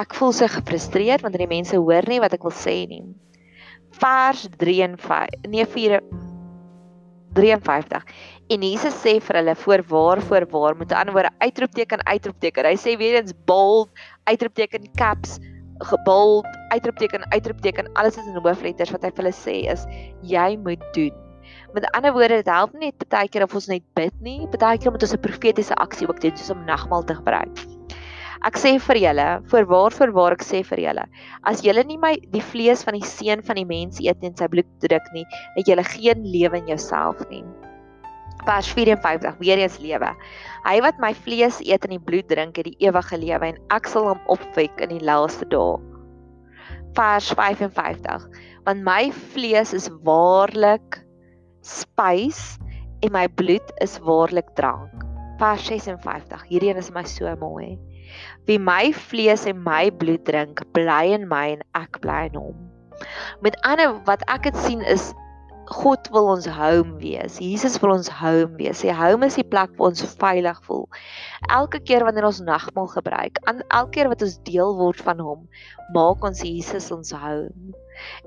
ek 0.00 0.14
voel 0.16 0.34
so 0.36 0.48
gefrustreerd 0.48 1.24
want 1.24 1.36
die 1.36 1.48
mense 1.50 1.76
hoor 1.80 2.06
nie 2.08 2.20
wat 2.22 2.36
ek 2.36 2.44
wil 2.44 2.54
sê 2.54 2.82
nie. 2.90 3.02
Vers 4.00 4.46
3 4.60 4.82
en 4.86 4.98
5, 5.00 5.48
nee 5.50 5.66
4 5.66 5.98
53. 7.32 8.04
En 8.48 8.62
Jesus 8.62 8.96
sê 9.04 9.20
vir 9.20 9.36
hulle 9.40 9.54
voorwaar 9.54 10.20
voorwaar 10.22 10.76
met 10.76 10.90
'n 10.90 11.00
ander 11.00 11.14
woorde 11.14 11.30
uitroepteken 11.38 12.06
uitroepteken. 12.06 12.64
Hy 12.64 12.76
sê 12.76 12.96
weer 12.98 13.14
eens 13.14 13.32
bold 13.44 13.88
uitroepteken 14.24 14.90
caps 14.94 15.38
gebold 15.80 16.46
uitroepteken 16.68 17.24
uitroepteken 17.32 17.92
alles 17.92 18.16
is 18.16 18.26
in 18.26 18.36
hoofletters 18.36 18.90
wat 18.90 19.02
hy 19.02 19.10
vir 19.10 19.24
hulle 19.24 19.36
sê 19.36 19.56
is 19.72 19.86
jy 20.20 20.56
moet 20.60 20.82
doen 20.92 21.14
Met 21.72 21.90
ander 21.90 22.12
woorde, 22.12 22.40
dit 22.42 22.46
help 22.50 22.72
nie 22.74 22.90
net 22.90 23.08
baie 23.12 23.28
keer 23.30 23.44
of 23.46 23.54
ons 23.54 23.68
net 23.70 23.84
bid 23.98 24.14
nie, 24.24 24.38
baie 24.58 24.78
keer 24.78 24.90
moet 24.94 25.04
ons 25.06 25.14
'n 25.14 25.22
profetiese 25.26 25.74
aksie 25.84 26.08
ook 26.08 26.20
doen 26.20 26.36
soos 26.36 26.50
om 26.50 26.64
nagmaal 26.64 27.04
te 27.04 27.14
gebruik. 27.14 27.79
Ek 28.48 28.56
sê 28.56 28.70
vir 28.80 28.96
julle, 28.96 29.24
voorwaar 29.52 29.92
voorwaar 29.92 30.32
ek 30.38 30.44
sê 30.46 30.62
vir 30.64 30.80
julle, 30.80 31.02
as 31.44 31.60
julle 31.60 31.82
nie 31.84 31.98
my 32.00 32.14
die 32.32 32.40
vlees 32.40 32.80
van 32.86 32.96
die 32.96 33.04
seun 33.04 33.42
van 33.44 33.58
die 33.60 33.66
mens 33.68 33.98
eet 34.00 34.22
en 34.24 34.32
sy 34.38 34.48
bloed 34.48 34.70
drink 34.80 35.10
nie, 35.12 35.26
het 35.58 35.68
julle 35.68 35.84
geen 35.84 36.24
lewe 36.24 36.56
in 36.62 36.70
jouself 36.72 37.20
nie. 37.28 37.42
Vers 38.46 38.70
54, 38.72 39.36
weer 39.42 39.60
eens 39.60 39.76
lewe. 39.84 40.14
Hy 40.64 40.78
wat 40.80 40.96
my 41.04 41.12
vlees 41.26 41.58
eet 41.66 41.84
en 41.84 41.92
die 41.92 42.00
bloed 42.00 42.30
drink, 42.32 42.56
het 42.56 42.70
die 42.70 42.88
ewige 42.88 43.20
lewe 43.20 43.50
en 43.52 43.60
ek 43.76 43.90
sal 43.92 44.08
hom 44.08 44.24
opwek 44.32 44.80
in 44.80 44.94
die 44.94 45.04
laaste 45.04 45.44
dae. 45.52 45.76
Vers 46.96 47.28
55, 47.36 48.24
want 48.64 48.88
my 48.88 49.12
vlees 49.34 49.76
is 49.76 49.90
waarlik 50.08 51.02
spys 51.60 52.56
en 53.04 53.12
my 53.12 53.26
bloed 53.36 53.76
is 53.84 54.00
waarlik 54.08 54.48
drank. 54.56 55.04
Vers 55.40 55.68
56. 55.68 56.48
Hierdie 56.48 56.72
een 56.72 56.80
is 56.80 56.90
my 56.96 57.04
so 57.04 57.28
mooi. 57.40 57.76
Wie 58.48 58.58
my 58.58 58.92
vlees 58.96 59.46
en 59.46 59.62
my 59.64 59.90
bloed 59.90 60.24
drink, 60.28 60.62
bly 60.76 61.14
in 61.14 61.28
my 61.30 61.46
en 61.56 61.64
ek 61.78 62.00
bly 62.04 62.26
in 62.30 62.38
hom. 62.40 62.58
Met 63.44 63.56
ander 63.64 63.96
wat 64.08 64.24
ek 64.28 64.50
het 64.50 64.58
sien 64.66 64.84
is 64.84 65.12
God 65.70 66.08
wil 66.10 66.26
ons 66.32 66.48
home 66.50 66.96
wees. 66.98 67.38
Jesus 67.38 67.76
wil 67.78 67.92
ons 67.94 68.08
home 68.20 68.58
wees. 68.58 68.80
Sy 68.82 68.90
home 68.96 69.28
is 69.30 69.36
die 69.38 69.46
plek 69.46 69.70
waar 69.78 69.92
ons 69.92 70.02
veilig 70.18 70.58
voel. 70.66 70.88
Elke 71.54 71.78
keer 71.78 72.02
wanneer 72.06 72.26
ons 72.26 72.40
nagmaal 72.42 72.90
gebruik, 72.90 73.38
elke 73.46 73.90
keer 73.94 74.10
wat 74.10 74.24
ons 74.26 74.40
deel 74.48 74.74
word 74.80 74.98
van 75.06 75.22
hom, 75.22 75.46
maak 75.94 76.24
ons 76.24 76.42
Jesus 76.44 76.90
ons 76.94 77.12
home. 77.12 77.74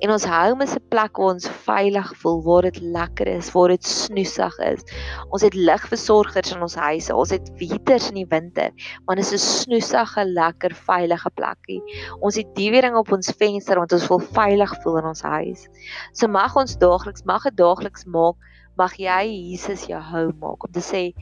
En 0.05 0.11
ons 0.13 0.25
home 0.29 0.63
is 0.63 0.75
'n 0.75 0.83
plek 0.89 1.17
waar 1.17 1.33
ons 1.33 1.47
veilig 1.65 2.09
voel, 2.21 2.41
waar 2.43 2.61
dit 2.61 2.79
lekker 2.81 3.27
is, 3.27 3.51
waar 3.51 3.73
dit 3.73 3.83
snoesig 3.83 4.59
is. 4.59 4.81
Ons 5.29 5.41
het 5.41 5.53
ligversorgers 5.53 6.51
in 6.53 6.61
ons 6.61 6.75
huise. 6.75 7.15
Ons 7.15 7.31
het 7.31 7.49
heaters 7.57 8.09
in 8.09 8.21
die 8.21 8.29
winter, 8.29 8.71
want 9.05 9.17
dit 9.17 9.25
is 9.25 9.33
'n 9.33 9.45
snoesige, 9.63 10.25
lekker, 10.25 10.75
veilige 10.75 11.29
plekkie. 11.29 11.81
Ons 12.19 12.35
het 12.35 12.55
diewering 12.55 12.95
op 12.95 13.11
ons 13.11 13.33
venster 13.37 13.77
want 13.77 13.93
ons 13.93 14.07
wil 14.07 14.19
veilig 14.19 14.81
voel 14.81 14.97
in 14.97 15.05
ons 15.05 15.21
huis. 15.21 15.67
So 16.13 16.27
mag 16.27 16.55
ons 16.55 16.77
daagliks, 16.77 17.23
mag 17.23 17.43
dit 17.43 17.57
daagliks 17.57 18.05
maak 18.05 18.35
mag 18.75 18.95
jy 18.97 19.29
Jesus 19.29 19.85
jou 19.85 20.01
home 20.01 20.33
maak 20.41 20.65
om 20.65 20.71
te 20.73 20.81
sê 20.81 21.13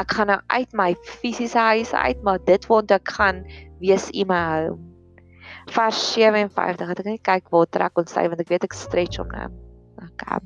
ek 0.00 0.14
gaan 0.16 0.30
nou 0.32 0.38
uit 0.54 0.72
my 0.72 0.94
fisiese 1.20 1.58
huis 1.58 1.92
uit, 1.92 2.22
maar 2.22 2.38
dit 2.46 2.66
waar 2.70 2.86
ek 2.88 3.14
gaan 3.18 3.44
wees 3.82 4.08
u 4.14 4.24
my 4.24 4.42
home. 4.54 4.91
Vers 5.72 6.00
57. 6.14 6.88
Het 6.88 7.04
ek 7.04 7.10
net 7.10 7.22
kyk 7.28 7.52
waar 7.54 7.70
trek 7.70 8.02
ons 8.02 8.12
sy 8.12 8.26
want 8.28 8.42
ek 8.44 8.50
weet 8.52 8.68
ek 8.68 8.76
stretch 8.76 9.22
hom 9.22 9.30
nou. 9.32 9.48
Okay 10.12 10.42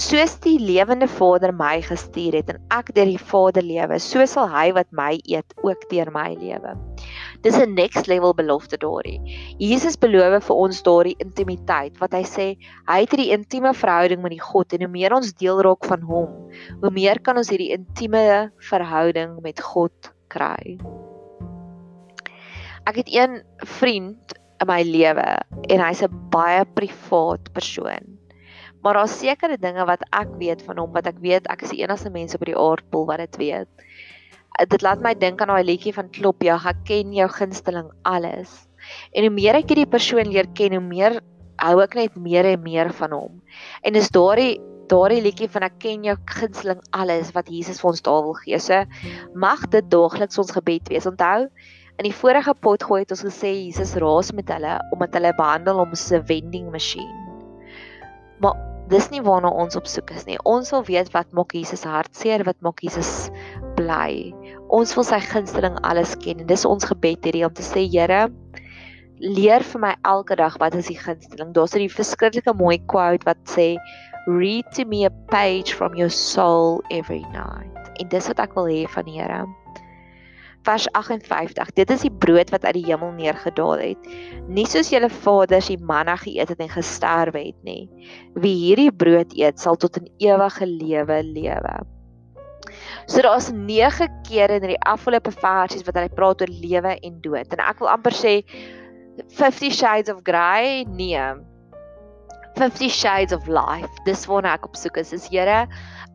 soos 0.00 0.38
die 0.40 0.56
lewende 0.56 1.06
Vader 1.08 1.52
my 1.52 1.82
gestuur 1.84 2.38
het 2.38 2.48
en 2.48 2.60
ek 2.72 2.92
deur 2.96 3.10
die 3.10 3.20
Vader 3.20 3.64
lewe, 3.64 3.98
so 4.00 4.24
sal 4.26 4.48
hy 4.48 4.70
wat 4.72 4.88
my 4.96 5.18
eet 5.28 5.52
ook 5.60 5.84
deur 5.90 6.08
my 6.14 6.32
lewe. 6.40 6.72
Dis 7.44 7.58
'n 7.58 7.74
next 7.74 8.08
level 8.08 8.32
belofte 8.32 8.78
daarin. 8.78 9.20
Jesus 9.58 9.96
beloof 9.96 10.44
vir 10.44 10.56
ons 10.56 10.82
daardie 10.82 11.16
intimiteit 11.18 11.98
wat 12.00 12.12
hy 12.12 12.22
sê 12.22 12.56
hy 12.88 13.00
het 13.00 13.10
hierdie 13.10 13.32
intieme 13.36 13.74
verhouding 13.74 14.22
met 14.22 14.32
die 14.32 14.40
God 14.40 14.72
en 14.72 14.80
hoe 14.80 14.88
meer 14.88 15.12
ons 15.12 15.32
deel 15.34 15.60
raak 15.60 15.84
van 15.84 16.00
hom, 16.00 16.30
hoe 16.80 16.90
meer 16.90 17.20
kan 17.20 17.36
ons 17.36 17.50
hierdie 17.50 17.72
intieme 17.76 18.50
verhouding 18.70 19.42
met 19.42 19.60
God 19.60 19.92
kry. 20.28 20.78
Ek 22.90 22.98
het 22.98 23.10
een 23.14 23.42
vriend 23.78 24.34
in 24.62 24.66
my 24.66 24.82
lewe 24.86 25.28
en 25.70 25.82
hy's 25.82 26.02
'n 26.02 26.30
baie 26.30 26.64
privaat 26.74 27.52
persoon. 27.54 28.18
Maar 28.82 28.94
daar's 28.94 29.18
sekere 29.18 29.56
dinge 29.58 29.84
wat 29.86 30.02
ek 30.10 30.28
weet 30.38 30.62
van 30.62 30.78
hom 30.78 30.92
wat 30.92 31.06
ek 31.06 31.18
weet 31.22 31.46
ek 31.46 31.62
is 31.62 31.70
die 31.70 31.82
enigste 31.82 32.10
mens 32.10 32.34
op 32.34 32.44
die 32.44 32.58
aardbol 32.58 33.06
wat 33.06 33.18
dit 33.18 33.36
weet. 33.36 33.68
Eh, 34.58 34.66
dit 34.66 34.82
laat 34.82 35.00
my 35.00 35.14
dink 35.14 35.40
aan 35.40 35.48
daai 35.48 35.64
liedjie 35.64 35.94
van 35.94 36.10
Klop, 36.10 36.42
ja, 36.42 36.58
ek 36.66 36.84
ken 36.84 37.12
jou 37.12 37.28
gunsteling 37.28 37.90
alles. 38.02 38.66
En 39.14 39.22
hoe 39.22 39.30
meer 39.30 39.54
ek 39.54 39.70
hierdie 39.70 39.86
persoon 39.86 40.26
leer 40.26 40.50
ken, 40.54 40.72
hoe 40.72 40.82
meer 40.82 41.20
hou 41.62 41.80
ek 41.80 41.94
net 41.94 42.16
meer 42.16 42.44
en 42.44 42.62
meer 42.62 42.90
van 42.92 43.12
hom. 43.12 43.42
En 43.82 43.92
dis 43.92 44.10
daardie 44.10 44.60
daardie 44.92 45.22
liedjie 45.22 45.48
van 45.48 45.62
ek 45.62 45.78
ken 45.80 46.02
jou 46.04 46.16
gunsteling 46.26 46.80
alles 46.92 47.30
wat 47.32 47.48
Jesus 47.48 47.80
vir 47.80 47.90
ons 47.92 48.02
daar 48.02 48.22
wil 48.26 48.34
gee. 48.42 48.58
So 48.58 48.82
mag 49.34 49.62
dit 49.70 49.86
daagliks 49.88 50.40
ons 50.42 50.52
gebed 50.52 50.90
wees. 50.92 51.06
Onthou 51.08 51.46
In 52.02 52.08
die 52.08 52.18
vorige 52.18 52.50
pot 52.58 52.82
gooi 52.82 53.04
het 53.04 53.12
ons 53.14 53.20
gesê 53.22 53.52
Jesus 53.54 53.92
raas 54.02 54.32
met 54.34 54.48
hulle 54.50 54.72
omdat 54.90 55.12
hulle 55.14 55.30
behandel 55.38 55.76
hom 55.78 55.92
so 55.94 56.16
'n 56.16 56.24
vending 56.26 56.72
masjien. 56.74 57.12
Maar 58.42 58.58
dis 58.90 59.06
nie 59.12 59.22
waarna 59.22 59.52
ons 59.64 59.78
op 59.78 59.86
soek 59.86 60.10
is 60.10 60.26
nie. 60.26 60.34
Ons 60.42 60.72
wil 60.74 60.82
weet 60.88 61.12
wat 61.14 61.30
maak 61.30 61.54
Jesus 61.54 61.86
hartseer, 61.86 62.42
wat 62.42 62.58
maak 62.58 62.82
Jesus 62.82 63.30
bly. 63.76 64.34
Ons 64.66 64.96
wil 64.98 65.06
sy 65.06 65.20
gunsteling 65.28 65.78
alles 65.86 66.16
ken 66.16 66.42
en 66.42 66.50
dis 66.50 66.66
ons 66.66 66.90
gebed 66.90 67.22
hierdie 67.22 67.46
om 67.46 67.54
te 67.54 67.62
sê 67.62 67.86
Here, 67.86 68.26
leer 69.20 69.62
vir 69.62 69.80
my 69.80 69.94
elke 70.02 70.34
dag 70.34 70.58
wat 70.58 70.74
is 70.74 70.90
die 70.90 70.98
gunsteling. 70.98 71.54
Daar's 71.54 71.78
'n 71.78 71.86
verskriklike 71.86 72.58
mooi 72.58 72.82
quote 72.90 73.22
wat 73.30 73.38
sê 73.46 73.78
read 74.26 74.66
to 74.74 74.84
me 74.84 75.06
a 75.06 75.14
page 75.30 75.70
from 75.70 75.94
your 75.94 76.10
soul 76.10 76.82
every 76.90 77.22
night. 77.30 77.94
En 78.02 78.08
dis 78.08 78.26
wat 78.26 78.40
ek 78.40 78.54
wil 78.58 78.66
hê 78.66 78.88
van 78.90 79.04
die 79.04 79.20
Here 79.22 79.46
vers 80.66 80.86
58. 80.92 81.72
Dit 81.74 81.90
is 81.90 82.04
die 82.06 82.12
brood 82.12 82.50
wat 82.54 82.64
uit 82.64 82.76
die 82.78 82.86
hemel 82.86 83.12
neergedaal 83.16 83.80
het. 83.80 84.10
Nie 84.48 84.66
soos 84.70 84.92
julle 84.92 85.10
vaders 85.22 85.70
die 85.72 85.78
manna 85.78 86.16
geëet 86.20 86.54
het 86.54 86.62
en 86.62 86.70
gesterwe 86.72 87.46
het 87.48 87.58
nie. 87.66 87.88
Wie 88.34 88.54
hierdie 88.54 88.92
brood 88.92 89.34
eet, 89.38 89.60
sal 89.60 89.76
tot 89.76 89.98
'n 89.98 90.08
ewige 90.18 90.66
lewe 90.66 91.22
lewe. 91.22 91.74
So 93.06 93.22
daar's 93.22 93.50
9 93.50 94.08
kere 94.28 94.60
in 94.60 94.68
die 94.68 94.80
afgelope 94.86 95.30
versies 95.30 95.84
wat 95.86 95.96
hy 95.98 96.08
praat 96.08 96.40
oor 96.40 96.52
lewe 96.52 96.98
en 97.02 97.20
dood. 97.20 97.52
En 97.52 97.58
ek 97.58 97.78
wil 97.78 97.88
amper 97.88 98.12
sê 98.12 98.44
50 99.28 99.72
shades 99.72 100.08
of 100.08 100.22
grey, 100.22 100.84
nee. 100.88 101.34
50 102.54 102.90
shades 102.90 103.32
of 103.32 103.46
life. 103.48 103.90
Dis 104.04 104.26
waarna 104.26 104.54
ek 104.54 104.66
op 104.68 104.76
soek 104.76 104.96
is. 104.96 105.12
Is 105.12 105.28
Here, 105.32 105.66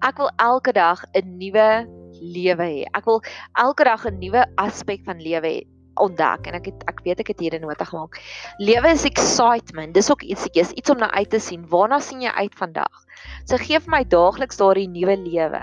ek 0.05 0.17
wil 0.17 0.29
elke 0.37 0.71
dag 0.71 1.03
'n 1.13 1.37
nuwe 1.37 1.87
lewe 2.21 2.67
hê. 2.67 2.85
Ek 2.93 3.05
wil 3.05 3.21
elke 3.55 3.83
dag 3.83 4.05
'n 4.05 4.19
nuwe 4.19 4.45
aspek 4.57 5.03
van 5.05 5.21
lewe 5.21 5.63
ontdek 6.01 6.47
en 6.49 6.57
ek 6.59 6.69
het 6.71 6.85
ek 6.91 7.01
weet 7.05 7.21
ek 7.23 7.33
het 7.33 7.41
hier 7.41 7.55
'n 7.57 7.65
nota 7.65 7.85
gemaak. 7.85 8.21
Lewe 8.59 8.89
is 8.89 9.05
excitement. 9.05 9.93
Dis 9.93 10.11
ook 10.11 10.21
iets 10.21 10.45
iets 10.53 10.71
iets 10.71 10.89
om 10.89 10.97
na 10.97 11.11
uit 11.11 11.29
te 11.29 11.39
sien. 11.39 11.65
Waarna 11.69 11.99
sien 11.99 12.21
jy 12.21 12.29
uit 12.29 12.55
vandag? 12.55 13.05
So 13.45 13.57
gee 13.57 13.79
vir 13.79 13.91
my 13.91 14.03
daagliks 14.03 14.57
daardie 14.57 14.87
nuwe 14.87 15.15
lewe. 15.17 15.61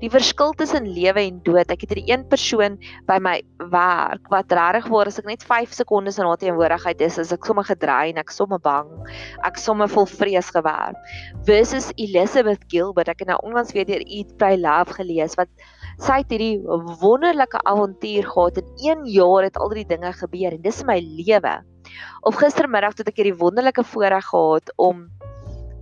Die 0.00 0.10
verskil 0.10 0.52
tussen 0.52 0.88
lewe 0.88 1.20
en 1.20 1.40
dood. 1.42 1.70
Ek 1.70 1.80
het 1.80 1.90
hierdie 1.90 2.12
een 2.12 2.26
persoon 2.28 2.78
by 3.06 3.18
my 3.18 3.42
werk 3.70 4.28
wat 4.30 4.52
regtig 4.52 4.88
waar 4.88 5.06
as 5.06 5.18
ek 5.18 5.26
net 5.26 5.42
5 5.42 5.72
sekondes 5.72 6.18
in 6.18 6.26
haar 6.26 6.40
teenwoordigheid 6.40 7.00
is, 7.00 7.18
is 7.18 7.32
ek 7.32 7.44
sommer 7.44 7.64
gedrein, 7.64 8.18
ek 8.18 8.30
sommer 8.30 8.58
bang, 8.58 8.88
ek 9.44 9.56
sommer 9.56 9.88
vol 9.88 10.06
vrees 10.06 10.50
gewerk. 10.50 10.96
Versus 11.44 11.92
Elizabeth 11.96 12.64
Gilbert, 12.68 13.08
ek 13.08 13.20
het 13.20 13.28
nou 13.28 13.38
onlangs 13.42 13.72
weer 13.72 13.84
deur 13.84 14.02
Eat 14.06 14.36
Pray 14.36 14.56
Love 14.56 14.94
gelees 14.94 15.36
wat 15.36 15.48
sy 16.00 16.20
het 16.22 16.32
hierdie 16.32 16.60
wonderlike 17.00 17.60
avontuur 17.68 18.28
gehad 18.32 18.60
en 18.62 18.68
1 19.04 19.06
jaar 19.12 19.44
het 19.44 19.58
al 19.60 19.72
die 19.76 19.86
dinge 19.88 20.12
gebeur 20.16 20.54
en 20.56 20.62
dis 20.64 20.82
my 20.88 20.98
lewe. 21.00 21.54
Of 22.24 22.38
gistermiddag 22.40 22.96
het 23.00 23.10
ek 23.12 23.20
hierdie 23.20 23.36
wonderlike 23.36 23.84
voorreg 23.92 24.24
gehad 24.30 24.72
om 24.80 25.08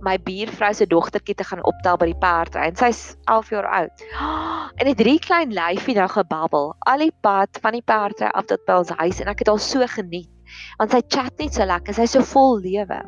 my 0.03 0.15
buurvrou 0.23 0.71
se 0.75 0.87
dogtertjie 0.87 1.35
te 1.35 1.43
gaan 1.43 1.63
optel 1.67 1.99
by 1.99 2.07
die 2.11 2.19
perdry 2.19 2.69
en 2.69 2.77
sy's 2.79 3.01
11 3.31 3.53
jaar 3.55 3.67
oud. 3.81 4.03
En 4.79 4.87
het 4.87 4.99
drie 4.99 5.19
klein 5.23 5.51
lyfie 5.55 5.95
nou 5.97 6.07
gebabbel 6.11 6.73
al 6.87 7.03
die 7.03 7.15
pad 7.23 7.59
van 7.63 7.75
die 7.75 7.83
perdry 7.83 8.31
af 8.31 8.47
tot 8.51 8.63
by 8.67 8.79
ons 8.83 8.93
huis 9.01 9.19
en 9.23 9.31
ek 9.31 9.43
het 9.43 9.51
haar 9.51 9.63
so 9.63 9.87
geniet 9.95 10.31
want 10.79 10.95
sy 10.95 11.01
chat 11.13 11.35
net 11.37 11.53
so 11.53 11.65
lekker, 11.67 11.93
sy's 11.93 12.15
so 12.15 12.25
vol 12.25 12.57
lewe. 12.63 13.03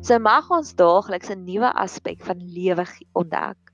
So 0.00 0.18
mag 0.22 0.48
ons 0.54 0.72
daagliks 0.78 1.30
'n 1.30 1.44
nuwe 1.44 1.70
aspek 1.74 2.22
van 2.24 2.40
lewe 2.40 2.86
ontdek. 3.12 3.67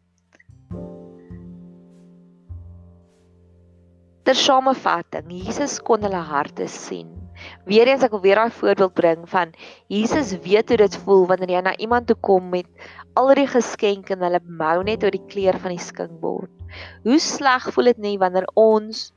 Ter 4.25 4.39
samevatting, 4.41 5.27
Jesus 5.29 5.75
kon 5.85 6.01
hulle 6.07 6.21
harte 6.25 6.65
sien. 6.73 7.11
Weereens 7.69 8.07
ek 8.07 8.15
wil 8.15 8.23
weer 8.25 8.39
daai 8.41 8.55
voorbeeld 8.57 8.95
bring 8.97 9.27
van 9.29 9.51
Jesus 9.93 10.31
weet 10.47 10.73
hoe 10.73 10.79
dit 10.81 10.97
voel 11.03 11.27
wanneer 11.29 11.53
jy 11.59 11.63
na 11.67 11.75
iemand 11.77 12.09
toe 12.09 12.17
kom 12.25 12.47
met 12.55 12.89
al 13.21 13.35
die 13.37 13.45
geskenke 13.53 14.15
en 14.17 14.25
hulle 14.25 14.41
mou 14.63 14.79
net 14.89 15.05
oor 15.05 15.13
die 15.13 15.27
kleur 15.29 15.59
van 15.61 15.75
die 15.75 15.85
skinkbord. 15.91 16.49
Hoe 17.05 17.21
sleg 17.21 17.69
voel 17.77 17.93
dit 17.93 18.01
nie 18.07 18.17
wanneer 18.23 18.49
ons 18.57 19.11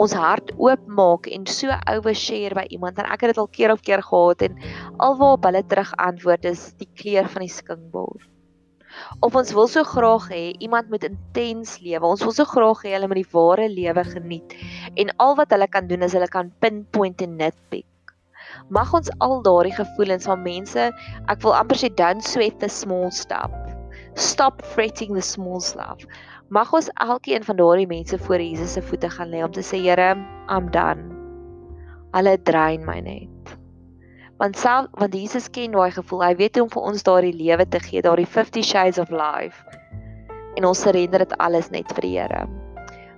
ons 0.00 0.16
hart 0.16 0.54
oopmaak 0.56 1.28
en 1.36 1.44
so 1.44 1.76
overshare 1.92 2.56
by 2.56 2.64
iemand 2.72 3.04
en 3.04 3.12
ek 3.12 3.26
het 3.26 3.34
dit 3.34 3.44
al 3.44 3.52
keer 3.58 3.74
op 3.76 3.84
keer 3.84 4.00
gehad 4.08 4.48
en 4.48 4.62
alwaar 4.96 5.42
hulle 5.44 5.66
terug 5.68 5.92
antwoord 6.08 6.48
is 6.56 6.70
die 6.80 6.88
kleur 6.96 7.28
van 7.36 7.44
die 7.44 7.52
skinkbord. 7.52 8.30
Of 9.20 9.36
ons 9.38 9.52
wil 9.56 9.68
so 9.70 9.84
graag 9.86 10.28
hê 10.32 10.42
iemand 10.64 10.90
moet 10.92 11.06
intens 11.08 11.78
lewe. 11.84 12.04
Ons 12.06 12.24
wil 12.24 12.34
so 12.36 12.46
graag 12.48 12.84
hê 12.84 12.94
hulle 12.94 13.08
moet 13.10 13.20
die 13.22 13.32
ware 13.32 13.68
lewe 13.70 14.04
geniet. 14.10 14.54
En 15.00 15.12
al 15.24 15.36
wat 15.40 15.54
hulle 15.54 15.68
kan 15.70 15.88
doen 15.90 16.06
is 16.06 16.16
hulle 16.16 16.30
kan 16.30 16.52
pinpoint 16.64 17.24
en 17.24 17.36
nitpick. 17.40 17.88
Mag 18.70 18.92
ons 18.94 19.10
al 19.24 19.40
daardie 19.42 19.74
gevoelens 19.74 20.28
van 20.30 20.42
mense, 20.44 20.90
ek 21.32 21.42
wil 21.44 21.56
amper 21.58 21.80
sê 21.80 21.90
don't 21.98 22.24
sweat 22.24 22.60
the 22.60 22.70
small 22.70 23.10
stuff. 23.10 23.52
Stop 24.14 24.62
fretting 24.74 25.14
the 25.14 25.24
small 25.24 25.60
stuff. 25.60 26.06
Mag 26.54 26.70
ons 26.76 26.92
elkeen 27.02 27.44
van 27.44 27.58
daardie 27.58 27.90
mense 27.90 28.18
voor 28.28 28.42
Jesus 28.42 28.76
se 28.76 28.82
voete 28.82 29.10
gaan 29.10 29.32
lê 29.34 29.42
om 29.42 29.52
te 29.52 29.64
sê 29.64 29.80
Here, 29.82 30.14
I'm 30.48 30.70
done. 30.70 31.10
Hulle 32.14 32.38
drein 32.46 32.86
my 32.86 33.00
net 33.00 33.58
want 34.38 34.58
self 34.58 34.86
want 35.00 35.14
Jesus 35.14 35.50
ken 35.50 35.72
daai 35.72 35.90
gevoel. 35.90 36.24
Hy 36.24 36.34
weet 36.40 36.56
hoe 36.56 36.66
om 36.66 36.70
vir 36.70 36.88
ons 36.90 37.06
daardie 37.06 37.34
lewe 37.34 37.68
te 37.68 37.80
gee, 37.80 38.02
daardie 38.02 38.26
50 38.26 38.64
shades 38.64 38.98
of 38.98 39.10
life. 39.10 39.64
En 40.54 40.64
ons 40.64 40.80
surrender 40.80 41.24
dit 41.24 41.36
alles 41.38 41.70
net 41.70 41.92
vir 41.94 42.08
die 42.08 42.16
Here. 42.18 42.46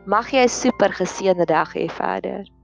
Mag 0.07 0.31
jy 0.31 0.45
'n 0.45 0.49
super 0.49 0.93
geseënde 0.93 1.47
dag 1.47 1.75
hê 1.75 1.89
verder. 1.91 2.56